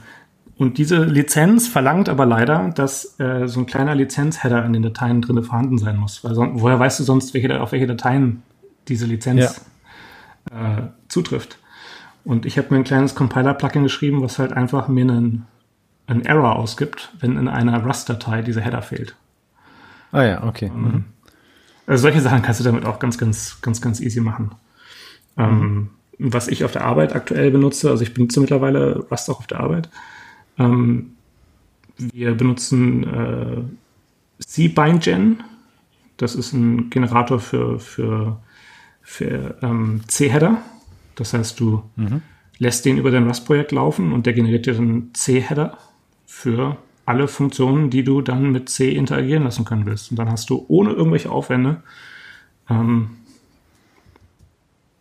[0.56, 5.20] und diese Lizenz verlangt aber leider, dass äh, so ein kleiner Lizenzheader in den Dateien
[5.20, 6.24] drin vorhanden sein muss.
[6.24, 8.42] Weil woher weißt du sonst, welche, auf welche Dateien
[8.88, 9.60] diese Lizenz
[10.50, 10.78] ja.
[10.78, 11.58] äh, zutrifft?
[12.26, 15.46] Und ich habe mir ein kleines Compiler-Plugin geschrieben, was halt einfach mir einen,
[16.08, 19.14] einen Error ausgibt, wenn in einer Rust-Datei dieser Header fehlt.
[20.10, 20.68] Ah ja, okay.
[20.68, 21.04] Mhm.
[21.86, 24.50] Also solche Sachen kannst du damit auch ganz, ganz, ganz, ganz easy machen.
[25.38, 26.32] Ähm, mhm.
[26.32, 29.60] was ich auf der Arbeit aktuell benutze, also ich benutze mittlerweile Rust auch auf der
[29.60, 29.88] Arbeit,
[30.58, 31.12] ähm,
[31.96, 35.44] wir benutzen äh, CBindGen.
[36.16, 38.40] Das ist ein Generator für, für,
[39.00, 40.60] für ähm, C-Header.
[41.16, 42.22] Das heißt, du mhm.
[42.58, 45.76] lässt den über dein Rust-Projekt laufen und der generiert dir dann C-Header
[46.26, 50.10] für alle Funktionen, die du dann mit C interagieren lassen können willst.
[50.10, 51.82] Und dann hast du ohne irgendwelche Aufwände
[52.70, 53.10] ähm,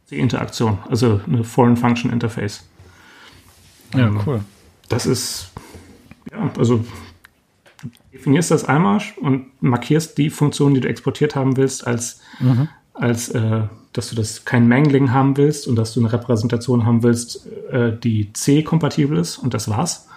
[0.06, 2.68] C-Interaktion, also eine Foreign Function Interface.
[3.94, 4.42] Ja, ähm, cool
[4.90, 5.52] das ist,
[6.32, 6.84] ja, also
[7.82, 12.68] du definierst das einmal und markierst die Funktion, die du exportiert haben willst, als, mhm.
[12.94, 13.64] als äh,
[13.98, 17.98] dass du das kein Mangling haben willst und dass du eine Repräsentation haben willst, äh,
[17.98, 20.08] die C-kompatibel ist und das war's.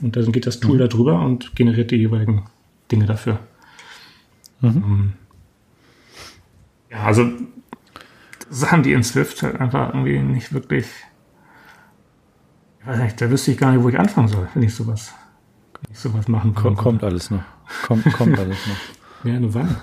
[0.00, 0.80] Und dann geht das Tool mhm.
[0.80, 2.46] da drüber und generiert die jeweiligen
[2.90, 3.38] Dinge dafür.
[4.60, 4.68] Mhm.
[4.68, 5.12] Ähm,
[6.90, 7.30] ja, also
[8.50, 10.86] Sachen, die in Swift halt einfach irgendwie nicht wirklich
[12.82, 15.14] ich weiß nicht, da wüsste ich gar nicht, wo ich anfangen soll, wenn ich sowas,
[15.80, 16.74] wenn ich sowas machen kann.
[16.74, 17.42] Kommt alles noch.
[17.86, 18.76] Kommt, kommt alles noch.
[19.24, 19.76] Ja, nur wann?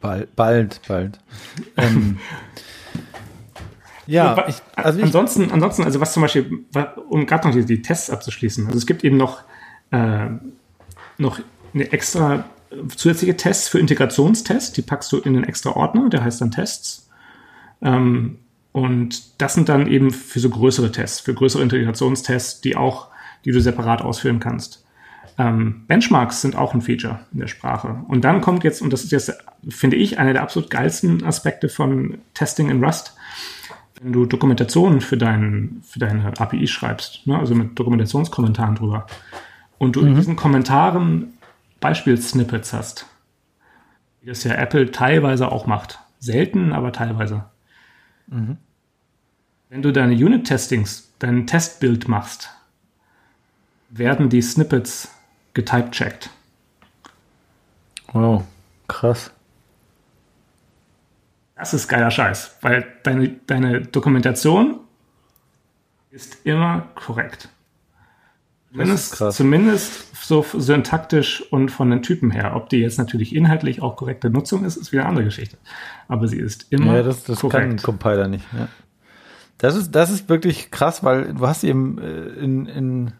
[0.00, 1.18] Bald, bald, bald.
[1.76, 2.18] Ähm,
[4.06, 6.64] ja, ich, also ich, ansonsten, ansonsten, also was zum Beispiel,
[7.08, 9.42] um gerade noch die, die, Tests abzuschließen, also es gibt eben noch,
[9.90, 10.26] äh,
[11.18, 11.40] noch
[11.72, 12.44] eine extra
[12.94, 17.08] zusätzliche Tests für Integrationstests, die packst du in einen extra Ordner, der heißt dann Tests.
[17.82, 18.38] Ähm,
[18.72, 23.08] und das sind dann eben für so größere Tests, für größere Integrationstests, die auch,
[23.44, 24.84] die du separat ausführen kannst.
[25.38, 28.02] Ähm, Benchmarks sind auch ein Feature in der Sprache.
[28.08, 29.32] Und dann kommt jetzt, und das ist jetzt,
[29.68, 33.14] finde ich, einer der absolut geilsten Aspekte von Testing in Rust,
[34.00, 39.06] wenn du Dokumentationen für, dein, für deine API schreibst, ne, also mit Dokumentationskommentaren drüber,
[39.78, 40.08] und du mhm.
[40.08, 41.34] in diesen Kommentaren
[41.80, 43.06] Beispielsnippets hast,
[44.20, 45.98] wie das ja Apple teilweise auch macht.
[46.18, 47.46] Selten, aber teilweise.
[48.26, 48.58] Mhm.
[49.70, 52.50] Wenn du deine Unit-Testings, dein Testbild machst,
[53.88, 55.14] werden die Snippets
[55.54, 56.30] getypecheckt.
[58.12, 58.44] Wow,
[58.88, 59.30] krass.
[61.56, 64.80] Das ist geiler Scheiß, weil deine, deine Dokumentation
[66.10, 67.48] ist immer korrekt.
[68.72, 72.54] Zumindest, zumindest so syntaktisch und von den Typen her.
[72.54, 75.58] Ob die jetzt natürlich inhaltlich auch korrekte Nutzung ist, ist wieder eine andere Geschichte.
[76.06, 77.62] Aber sie ist immer ja, das, das korrekt.
[77.62, 78.44] kann ein Compiler nicht.
[78.52, 78.68] Ja.
[79.58, 83.12] Das ist, das ist wirklich krass, weil du hast eben äh, in, in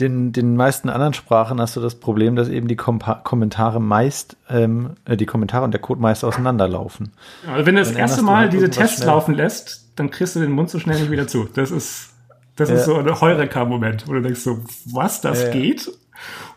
[0.00, 4.36] den, den meisten anderen Sprachen hast du das Problem, dass eben die Kompa Kommentare meist,
[4.48, 7.12] ähm, äh, die Kommentare und der Code meist auseinanderlaufen.
[7.46, 9.08] Ja, also wenn du das erste Mal halt diese Tests schnell.
[9.08, 11.48] laufen lässt, dann kriegst du den Mund so schnell nicht wieder zu.
[11.54, 12.10] Das ist,
[12.56, 12.76] das ja.
[12.76, 15.90] ist so ein Heureka-Moment, wo du denkst so, was, das ja, geht?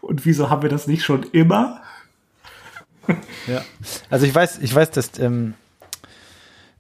[0.01, 1.81] Und wieso haben wir das nicht schon immer?
[3.47, 3.61] ja,
[4.09, 5.55] also ich weiß, ich weiß, dass ähm,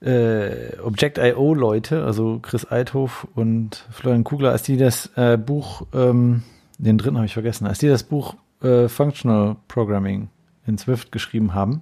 [0.01, 6.43] äh, Object.io-Leute, also Chris Eithoff und Florian Kugler, als die das äh, Buch ähm,
[6.77, 10.29] den dritten habe ich vergessen, als die das Buch äh, Functional Programming
[10.65, 11.81] in Swift geschrieben haben,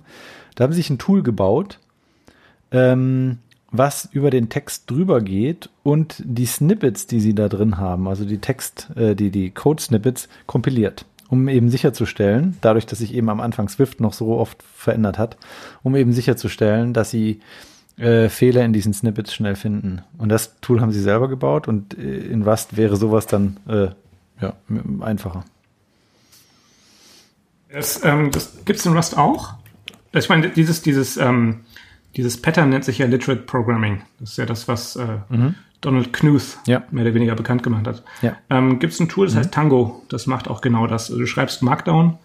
[0.56, 1.80] da haben sie sich ein Tool gebaut,
[2.72, 3.40] ähm,
[3.72, 8.26] was über den Text drüber geht und die Snippets, die sie da drin haben, also
[8.26, 13.40] die Text, äh, die, die Code-Snippets kompiliert, um eben sicherzustellen, dadurch, dass sich eben am
[13.40, 15.38] Anfang Swift noch so oft verändert hat,
[15.84, 17.40] um eben sicherzustellen, dass sie
[17.98, 20.02] äh, Fehler in diesen Snippets schnell finden.
[20.18, 23.90] Und das Tool haben sie selber gebaut und äh, in Rust wäre sowas dann äh,
[24.42, 24.54] ja,
[25.02, 25.46] einfacher.
[27.72, 29.54] Das, ähm, das gibt es in Rust auch.
[30.14, 31.62] Ich meine, dieses, dieses, ähm,
[32.16, 34.02] dieses Pattern nennt sich ja Literate Programming.
[34.20, 35.56] Das ist ja das, was äh, mhm.
[35.80, 36.84] Donald Knuth ja.
[36.92, 38.04] mehr oder weniger bekannt gemacht hat.
[38.22, 38.36] Ja.
[38.50, 39.40] Ähm, gibt es ein Tool, das mhm.
[39.40, 40.04] heißt Tango.
[40.10, 41.10] Das macht auch genau das.
[41.10, 42.18] Also du schreibst Markdown,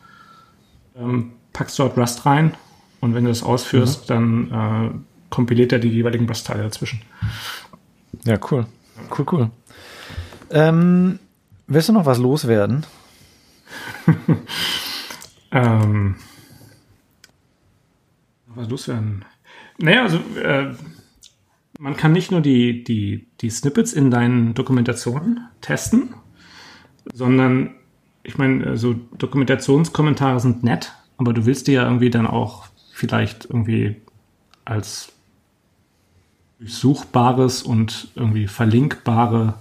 [0.96, 2.54] ähm, packst dort Rust rein
[3.00, 4.14] und wenn du das ausführst, mhm.
[4.14, 4.90] dann äh,
[5.30, 7.02] kompiliert er die jeweiligen Rust-Teile dazwischen.
[8.24, 8.66] Ja, cool.
[9.16, 9.50] Cool, cool.
[10.50, 11.18] Ähm,
[11.66, 12.86] Willst du noch was loswerden?
[15.50, 16.14] ähm,
[18.46, 19.24] was loswerden?
[19.78, 20.74] Naja, also äh,
[21.78, 26.14] man kann nicht nur die, die, die Snippets in deinen Dokumentationen testen,
[27.12, 27.74] sondern
[28.22, 33.44] ich meine, so Dokumentationskommentare sind nett, aber du willst die ja irgendwie dann auch vielleicht
[33.44, 33.96] irgendwie
[34.64, 35.12] als
[36.58, 39.54] durchsuchbares und irgendwie verlinkbare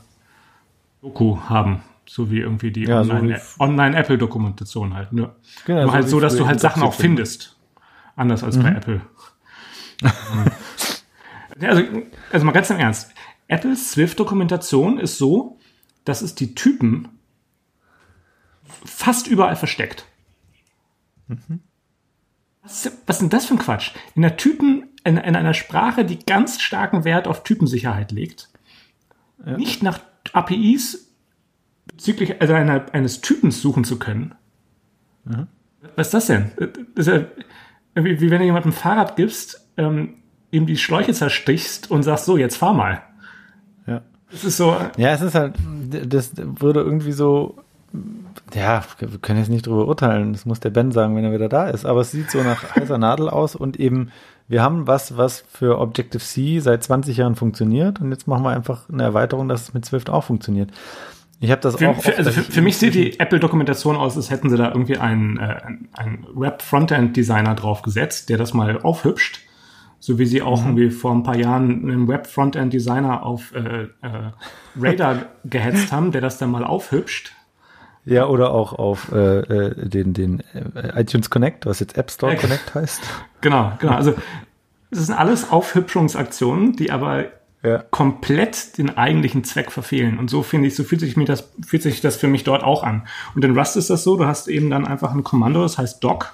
[1.01, 1.81] Doku haben.
[2.07, 3.01] So wie irgendwie die ja,
[3.59, 5.11] Online-Apple-Dokumentation halt.
[5.11, 5.35] Nur,
[5.65, 7.57] genau, nur so halt so, dass du halt Sachen auch findest.
[8.15, 8.63] Anders als mhm.
[8.63, 9.01] bei Apple.
[11.61, 11.83] also,
[12.31, 13.11] also mal ganz im Ernst.
[13.47, 15.59] Apples Swift-Dokumentation ist so,
[16.03, 17.09] dass es die Typen
[18.85, 20.05] fast überall versteckt.
[21.27, 21.61] Mhm.
[22.63, 23.91] Was, was ist denn das für ein Quatsch?
[24.15, 28.49] In der Typen, in, in einer Sprache, die ganz starken Wert auf Typensicherheit legt,
[29.45, 29.57] ja.
[29.57, 29.99] nicht nach
[30.33, 31.04] APIs
[31.86, 34.36] bezüglich also einer, eines Typens suchen zu können.
[35.25, 35.47] Mhm.
[35.95, 36.51] Was ist das denn?
[36.95, 37.25] Das ist ja
[37.95, 40.15] wie, wie wenn du jemandem ein Fahrrad gibst, ähm,
[40.51, 43.01] ihm die Schläuche zerstichst und sagst, so, jetzt fahr mal.
[43.88, 44.01] Ja.
[44.31, 44.75] Das ist so.
[44.97, 45.55] Ja, es ist halt,
[46.05, 47.57] das würde irgendwie so,
[48.53, 51.49] ja, wir können jetzt nicht drüber urteilen, das muss der Ben sagen, wenn er wieder
[51.49, 54.11] da ist, aber es sieht so nach heißer Nadel aus und eben,
[54.47, 58.89] wir haben was, was für Objective-C seit 20 Jahren funktioniert und jetzt machen wir einfach
[58.89, 60.71] eine Erweiterung, dass es mit Swift auch funktioniert.
[61.45, 62.01] Ich habe das für, auch.
[62.01, 65.37] Für, also für, für, mich sieht die Apple-Dokumentation aus, als hätten sie da irgendwie einen,
[65.37, 65.61] äh,
[65.93, 69.41] einen Web-Frontend-Designer draufgesetzt, der das mal aufhübscht.
[69.99, 70.77] So wie sie auch mhm.
[70.77, 73.87] irgendwie vor ein paar Jahren einen Web-Frontend-Designer auf äh, äh,
[74.79, 77.31] Radar gehetzt haben, der das dann mal aufhübscht.
[78.05, 82.35] Ja, oder auch auf äh, äh den, den äh, iTunes Connect, was jetzt App Store
[82.35, 83.01] Connect heißt.
[83.41, 83.93] Genau, genau.
[83.93, 84.15] Also
[84.89, 87.25] es sind alles Aufhübschungsaktionen, die aber
[87.66, 87.84] ja.
[87.89, 90.20] komplett den eigentlichen Zweck verfehlen.
[90.20, 92.63] Und so finde ich, so fühlt sich mir das, fühlt sich das für mich dort
[92.63, 93.07] auch an.
[93.34, 96.03] Und in Rust ist das so, du hast eben dann einfach ein Kommando, das heißt
[96.03, 96.34] doc.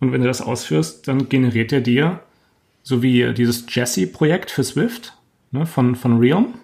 [0.00, 2.20] Und wenn du das ausführst, dann generiert er dir,
[2.82, 5.14] so wie dieses Jesse-Projekt für Swift
[5.50, 6.54] ne, von, von Realm,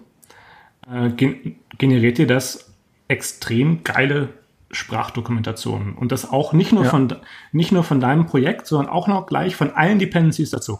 [0.91, 2.71] äh, gen generiert dir das
[3.07, 4.29] extrem geile
[4.71, 5.93] Sprachdokumentationen.
[5.93, 6.89] Und das auch nicht nur, ja.
[6.89, 7.15] von,
[7.51, 10.79] nicht nur von deinem Projekt, sondern auch noch gleich von allen Dependencies dazu.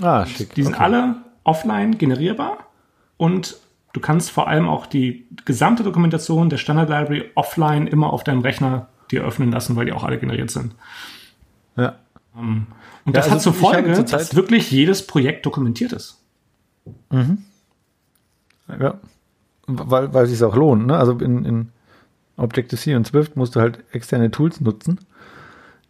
[0.00, 0.54] Ah, schick.
[0.54, 0.82] Die sind okay.
[0.82, 2.58] alle offline generierbar
[3.16, 3.56] und
[3.92, 8.40] du kannst vor allem auch die gesamte Dokumentation der Standard Library offline immer auf deinem
[8.40, 10.74] Rechner dir öffnen lassen, weil die auch alle generiert sind.
[11.76, 11.96] Ja.
[12.34, 12.66] Um,
[13.04, 16.20] und ja, das also hat zur Folge, zur dass wirklich jedes Projekt dokumentiert ist.
[17.10, 17.38] Mhm.
[18.68, 18.98] Ja.
[19.66, 20.86] Weil, weil es sich auch lohnt.
[20.86, 20.96] Ne?
[20.96, 21.68] Also in, in
[22.36, 25.00] Objective-C und Swift musst du halt externe Tools nutzen,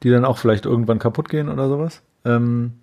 [0.03, 2.03] die dann auch vielleicht irgendwann kaputt gehen oder sowas.
[2.25, 2.75] Ähm,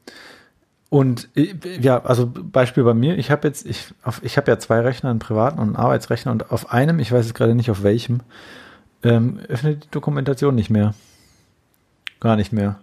[0.94, 5.10] und ja, also Beispiel bei mir, ich habe jetzt, ich, ich habe ja zwei Rechner,
[5.10, 8.20] einen privaten und einen Arbeitsrechner und auf einem, ich weiß jetzt gerade nicht auf welchem,
[9.02, 10.94] ähm, öffnet die Dokumentation nicht mehr.
[12.20, 12.80] Gar nicht mehr.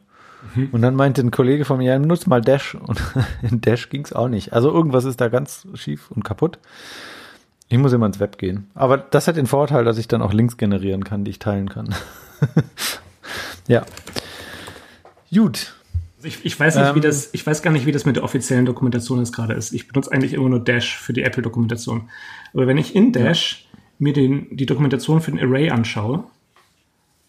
[0.57, 0.71] Mhm.
[0.73, 2.75] Und dann meinte ein Kollege von mir, ja, nutz mal Dash.
[2.75, 3.01] Und
[3.49, 4.53] in Dash ging's auch nicht.
[4.53, 6.59] Also irgendwas ist da ganz schief und kaputt.
[7.69, 8.69] Ich muss immer ins Web gehen.
[8.75, 11.69] Aber das hat den Vorteil, dass ich dann auch Links generieren kann, die ich teilen
[11.69, 11.95] kann.
[13.69, 13.87] ja.
[15.33, 15.75] Gut.
[16.21, 18.17] Also ich, ich, weiß nicht, ähm, wie das, ich weiß gar nicht, wie das mit
[18.17, 19.73] der offiziellen Dokumentation jetzt gerade ist.
[19.73, 22.11] Ich benutze eigentlich immer nur Dash für die Apple-Dokumentation.
[22.53, 23.79] Aber wenn ich in Dash ja.
[24.01, 26.25] mir den, die Dokumentation für den Array anschaue,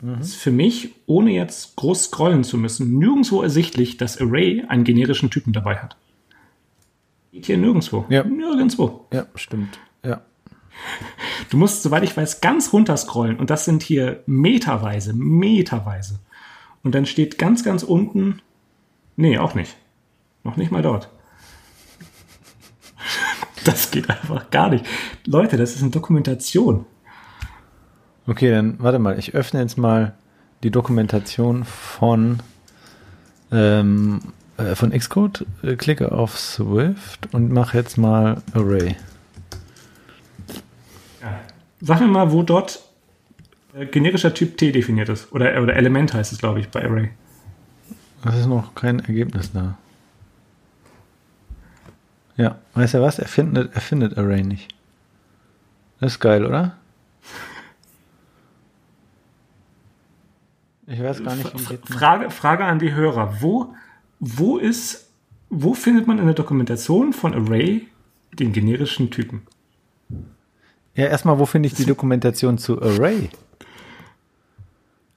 [0.02, 0.20] mhm.
[0.20, 5.30] ist für mich, ohne jetzt groß scrollen zu müssen, nirgendwo ersichtlich, dass Array einen generischen
[5.30, 5.96] Typen dabei hat.
[7.32, 8.04] Geht hier nirgendwo.
[8.10, 8.26] Ja.
[8.26, 9.06] Nirgendwo.
[9.14, 9.80] Ja, stimmt.
[10.04, 10.20] Ja.
[11.50, 16.20] Du musst, soweit ich weiß, ganz runter scrollen und das sind hier meterweise, meterweise.
[16.84, 18.42] Und dann steht ganz, ganz unten
[19.22, 19.76] Nee, auch nicht.
[20.44, 21.08] Noch nicht mal dort.
[23.66, 24.84] Das geht einfach gar nicht.
[25.28, 26.86] Leute, das ist eine Dokumentation.
[28.26, 29.20] Okay, dann warte mal.
[29.20, 30.16] Ich öffne jetzt mal
[30.64, 32.40] die Dokumentation von,
[33.52, 34.22] ähm,
[34.58, 38.96] äh, von Xcode, äh, klicke auf Swift und mache jetzt mal Array.
[41.22, 41.42] Ja.
[41.80, 42.82] Sag mir mal, wo dort
[43.76, 45.32] äh, generischer Typ T definiert ist.
[45.32, 47.12] Oder, oder Element heißt es, glaube ich, bei Array.
[48.26, 49.78] Es ist noch kein Ergebnis da.
[52.38, 53.20] Ja, weißt du was?
[53.20, 54.74] Er findet, er findet Array nicht.
[56.00, 56.78] Das ist geil, oder?
[60.88, 63.42] Ich weiß gar nicht, wie Frage, Frage an die Hörer.
[63.42, 63.74] Wo,
[64.20, 65.10] wo ist,
[65.50, 67.88] wo findet man in der Dokumentation von Array
[68.34, 69.44] den generischen Typen?
[70.96, 73.30] Ja, erstmal, wo finde ich die Dokumentation zu Array?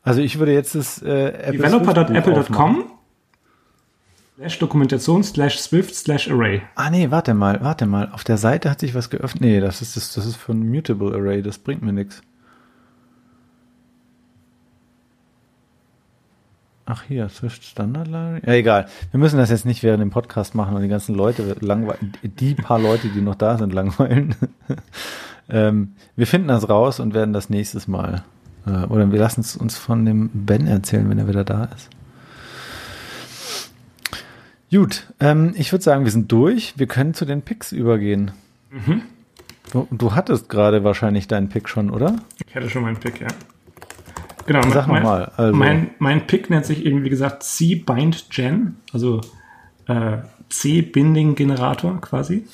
[0.03, 2.93] Also ich würde jetzt das äh, Developer.apple.com
[4.37, 6.62] slash Dokumentation slash Swift slash Array.
[6.74, 8.11] Ah nee, warte mal, warte mal.
[8.12, 9.43] Auf der Seite hat sich was geöffnet.
[9.43, 12.22] Nee, das ist das, das ist von Mutable Array, das bringt mir nichts.
[16.87, 18.43] Ach hier, Swift Standard Library.
[18.45, 18.87] Ja, egal.
[19.11, 22.55] Wir müssen das jetzt nicht während dem Podcast machen und die ganzen Leute langweilen, die
[22.55, 24.35] paar Leute, die noch da sind, langweilen.
[25.49, 28.22] ähm, wir finden das raus und werden das nächstes Mal
[28.66, 31.89] äh, oder wir lassen es uns von dem Ben erzählen, wenn er wieder da ist.
[34.71, 36.75] Gut, ähm, ich würde sagen, wir sind durch.
[36.77, 38.33] Wir können zu den Picks übergehen.
[38.71, 39.03] Mhm.
[39.73, 42.17] Du, du, hattest gerade wahrscheinlich deinen Pick schon, oder?
[42.47, 43.29] Ich hatte schon meinen Pick, ja.
[44.47, 45.33] Genau, Sag mein, mal.
[45.37, 45.57] Also.
[45.57, 49.21] Mein, mein Pick nennt sich eben, wie gesagt, C-Bind Gen, also
[49.87, 50.19] äh,
[50.51, 52.45] C-Binding-Generator quasi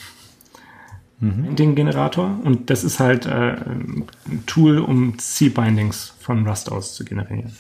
[1.21, 1.55] mhm.
[1.57, 2.39] den Generator.
[2.45, 4.07] Und das ist halt äh, ein
[4.47, 7.53] Tool, um C-Bindings von Rust aus zu generieren.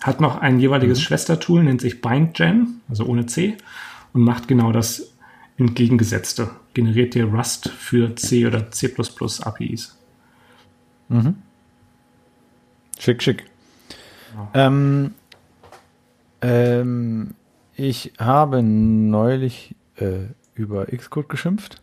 [0.00, 1.02] Hat noch ein jeweiliges mhm.
[1.02, 3.56] Schwestertool, nennt sich BindGen, also ohne C,
[4.12, 5.12] und macht genau das
[5.56, 6.50] entgegengesetzte.
[6.74, 8.94] Generiert dir Rust für C oder C
[9.42, 9.96] APIs.
[11.08, 11.36] Mhm.
[12.98, 13.44] Schick, schick.
[14.34, 14.66] Ja.
[14.66, 15.14] Ähm,
[16.42, 17.34] ähm,
[17.74, 21.82] ich habe neulich äh, über Xcode geschimpft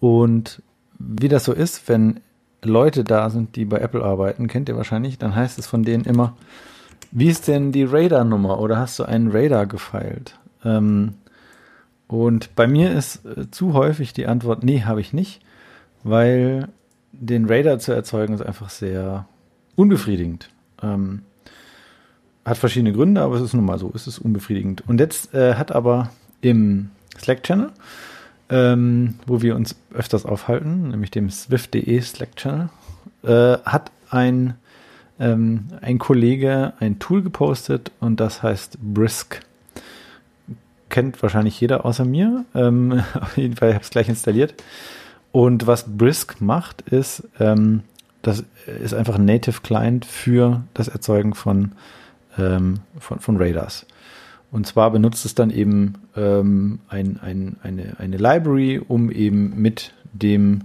[0.00, 0.62] und
[0.98, 2.20] wie das so ist, wenn
[2.62, 6.04] Leute da sind, die bei Apple arbeiten, kennt ihr wahrscheinlich, dann heißt es von denen
[6.04, 6.36] immer,
[7.10, 10.38] wie ist denn die Radar-Nummer oder hast du einen Radar gefeilt?
[10.64, 11.14] Ähm,
[12.06, 15.40] und bei mir ist äh, zu häufig die Antwort, nee, habe ich nicht,
[16.02, 16.68] weil
[17.12, 19.26] den Radar zu erzeugen ist einfach sehr
[19.76, 20.48] unbefriedigend.
[20.82, 21.22] Ähm,
[22.44, 24.88] hat verschiedene Gründe, aber es ist nun mal so, es ist unbefriedigend.
[24.88, 27.72] Und jetzt äh, hat aber im Slack-Channel
[28.50, 32.70] ähm, wo wir uns öfters aufhalten, nämlich dem Swift.de Slack-Channel,
[33.24, 34.54] äh, hat ein,
[35.20, 39.40] ähm, ein Kollege ein Tool gepostet und das heißt Brisk.
[40.88, 42.44] Kennt wahrscheinlich jeder außer mir.
[42.54, 44.54] Ähm, auf jeden Fall, ich habe es gleich installiert.
[45.32, 47.82] Und was Brisk macht, ist, ähm,
[48.22, 48.44] das
[48.82, 51.72] ist einfach ein Native Client für das Erzeugen von,
[52.38, 53.86] ähm, von, von Radars.
[54.50, 59.92] Und zwar benutzt es dann eben ähm, ein, ein, eine, eine Library, um eben mit
[60.12, 60.62] dem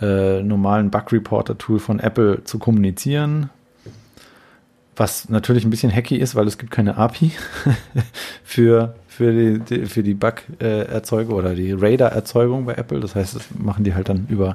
[0.00, 3.50] äh, normalen Bug Reporter Tool von Apple zu kommunizieren.
[5.00, 7.32] Was natürlich ein bisschen hacky ist, weil es gibt keine API
[8.44, 13.00] für, für die, für die Bug-Erzeugung oder die Radar-Erzeugung bei Apple.
[13.00, 14.52] Das heißt, das machen die halt dann über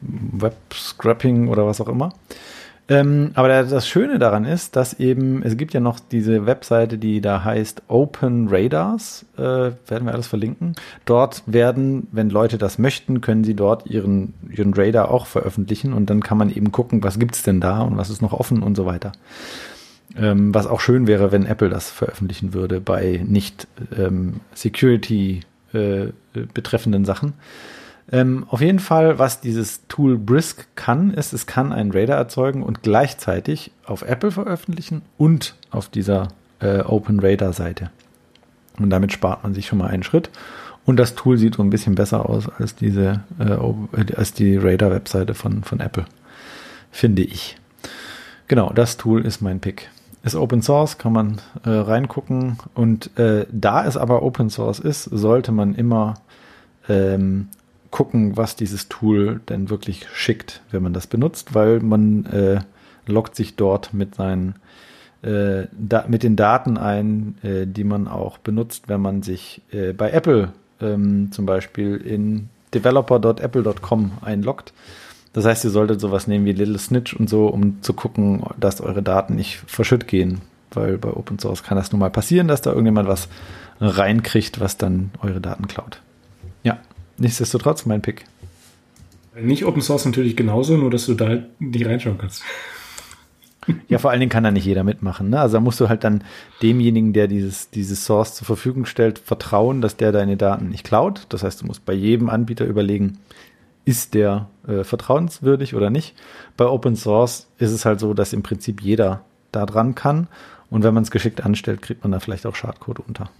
[0.00, 2.12] Web-Scrapping oder was auch immer.
[2.88, 7.20] Ähm, aber das Schöne daran ist, dass eben, es gibt ja noch diese Webseite, die
[7.20, 10.74] da heißt Open Radars, äh, werden wir alles verlinken.
[11.04, 16.10] Dort werden, wenn Leute das möchten, können sie dort ihren, ihren Radar auch veröffentlichen und
[16.10, 18.76] dann kann man eben gucken, was gibt's denn da und was ist noch offen und
[18.76, 19.12] so weiter.
[20.16, 25.40] Ähm, was auch schön wäre, wenn Apple das veröffentlichen würde bei nicht ähm, Security
[25.72, 27.34] äh, betreffenden Sachen.
[28.10, 32.62] Ähm, auf jeden Fall, was dieses Tool Brisk kann, ist, es kann einen Radar erzeugen
[32.62, 36.28] und gleichzeitig auf Apple veröffentlichen und auf dieser
[36.60, 37.90] äh, Open Radar Seite.
[38.78, 40.30] Und damit spart man sich schon mal einen Schritt.
[40.84, 44.92] Und das Tool sieht so ein bisschen besser aus als diese, äh, als die Radar
[44.92, 46.04] Webseite von, von Apple.
[46.92, 47.56] Finde ich.
[48.46, 49.90] Genau, das Tool ist mein Pick.
[50.26, 52.58] Ist Open Source, kann man äh, reingucken.
[52.74, 56.14] Und äh, da es aber Open Source ist, sollte man immer
[56.88, 57.48] ähm,
[57.92, 62.58] gucken, was dieses Tool denn wirklich schickt, wenn man das benutzt, weil man äh,
[63.06, 64.56] loggt sich dort mit seinen
[65.22, 69.92] äh, da, mit den Daten ein, äh, die man auch benutzt, wenn man sich äh,
[69.92, 74.72] bei Apple ähm, zum Beispiel in developer.apple.com einloggt.
[75.36, 78.80] Das heißt, ihr solltet sowas nehmen wie Little Snitch und so, um zu gucken, dass
[78.80, 80.40] eure Daten nicht verschütt gehen.
[80.70, 83.28] Weil bei Open Source kann das nun mal passieren, dass da irgendjemand was
[83.78, 86.00] reinkriegt, was dann eure Daten klaut.
[86.62, 86.78] Ja.
[87.18, 88.24] Nichtsdestotrotz mein Pick.
[89.38, 92.42] Nicht Open Source natürlich genauso, nur dass du da nicht reinschauen kannst.
[93.88, 95.28] Ja, vor allen Dingen kann da nicht jeder mitmachen.
[95.28, 95.40] Ne?
[95.40, 96.22] Also da musst du halt dann
[96.62, 101.26] demjenigen, der dieses, dieses Source zur Verfügung stellt, vertrauen, dass der deine Daten nicht klaut.
[101.30, 103.18] Das heißt, du musst bei jedem Anbieter überlegen,
[103.86, 106.14] ist der äh, vertrauenswürdig oder nicht.
[106.56, 110.26] Bei Open Source ist es halt so, dass im Prinzip jeder da dran kann.
[110.68, 113.30] Und wenn man es geschickt anstellt, kriegt man da vielleicht auch Schadcode unter.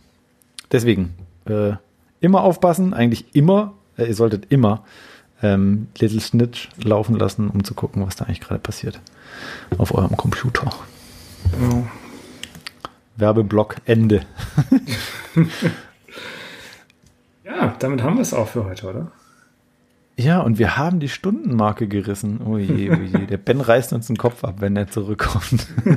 [0.71, 1.15] Deswegen,
[1.47, 1.73] äh,
[2.21, 4.85] immer aufpassen, eigentlich immer, äh, ihr solltet immer
[5.43, 9.01] ähm, Little Snitch laufen lassen, um zu gucken, was da eigentlich gerade passiert
[9.79, 10.71] auf eurem Computer.
[11.59, 11.89] Genau.
[13.17, 14.25] Werbeblock Ende.
[17.45, 19.11] ja, damit haben wir es auch für heute, oder?
[20.19, 22.41] Ja, und wir haben die Stundenmarke gerissen.
[22.41, 23.27] Oh je, oh je.
[23.31, 25.67] Der Ben reißt uns den Kopf ab, wenn er zurückkommt.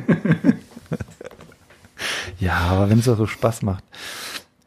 [2.40, 3.84] ja, aber wenn es auch so Spaß macht.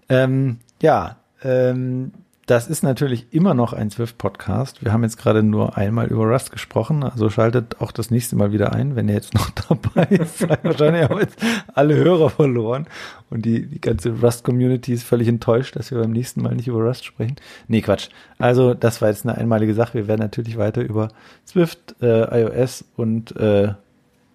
[0.09, 2.13] Ähm, ja, ähm,
[2.47, 4.85] das ist natürlich immer noch ein Swift-Podcast.
[4.85, 8.51] Wir haben jetzt gerade nur einmal über Rust gesprochen, also schaltet auch das nächste Mal
[8.51, 10.65] wieder ein, wenn ihr jetzt noch dabei seid.
[10.65, 11.39] Wahrscheinlich haben jetzt
[11.73, 12.89] alle Hörer verloren
[13.31, 16.83] und die, die ganze Rust-Community ist völlig enttäuscht, dass wir beim nächsten Mal nicht über
[16.83, 17.37] Rust sprechen.
[17.69, 18.09] Nee, Quatsch.
[18.39, 19.95] Also das war jetzt eine einmalige Sache.
[19.95, 21.09] Wir werden natürlich weiter über
[21.47, 23.75] Swift, äh, iOS und äh,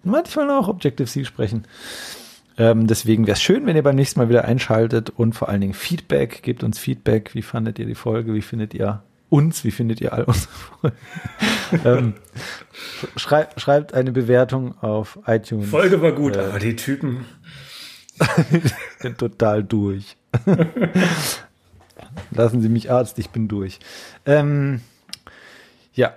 [0.02, 1.64] manchmal auch Objective-C sprechen.
[2.58, 5.60] Ähm, deswegen wäre es schön, wenn ihr beim nächsten Mal wieder einschaltet und vor allen
[5.60, 7.34] Dingen Feedback, gebt uns Feedback.
[7.34, 8.34] Wie fandet ihr die Folge?
[8.34, 9.64] Wie findet ihr uns?
[9.64, 10.96] Wie findet ihr all unsere Folgen?
[11.84, 12.14] ähm,
[13.16, 15.70] schreib, schreibt eine Bewertung auf iTunes.
[15.70, 17.26] Folge war gut, äh, aber die Typen
[18.98, 20.16] sind total durch.
[22.32, 23.78] Lassen Sie mich Arzt, ich bin durch.
[24.26, 24.80] Ähm,
[25.92, 26.14] ja,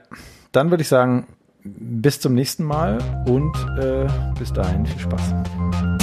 [0.52, 1.28] dann würde ich sagen,
[1.64, 4.08] bis zum nächsten Mal und äh,
[4.40, 6.01] bis dahin viel Spaß.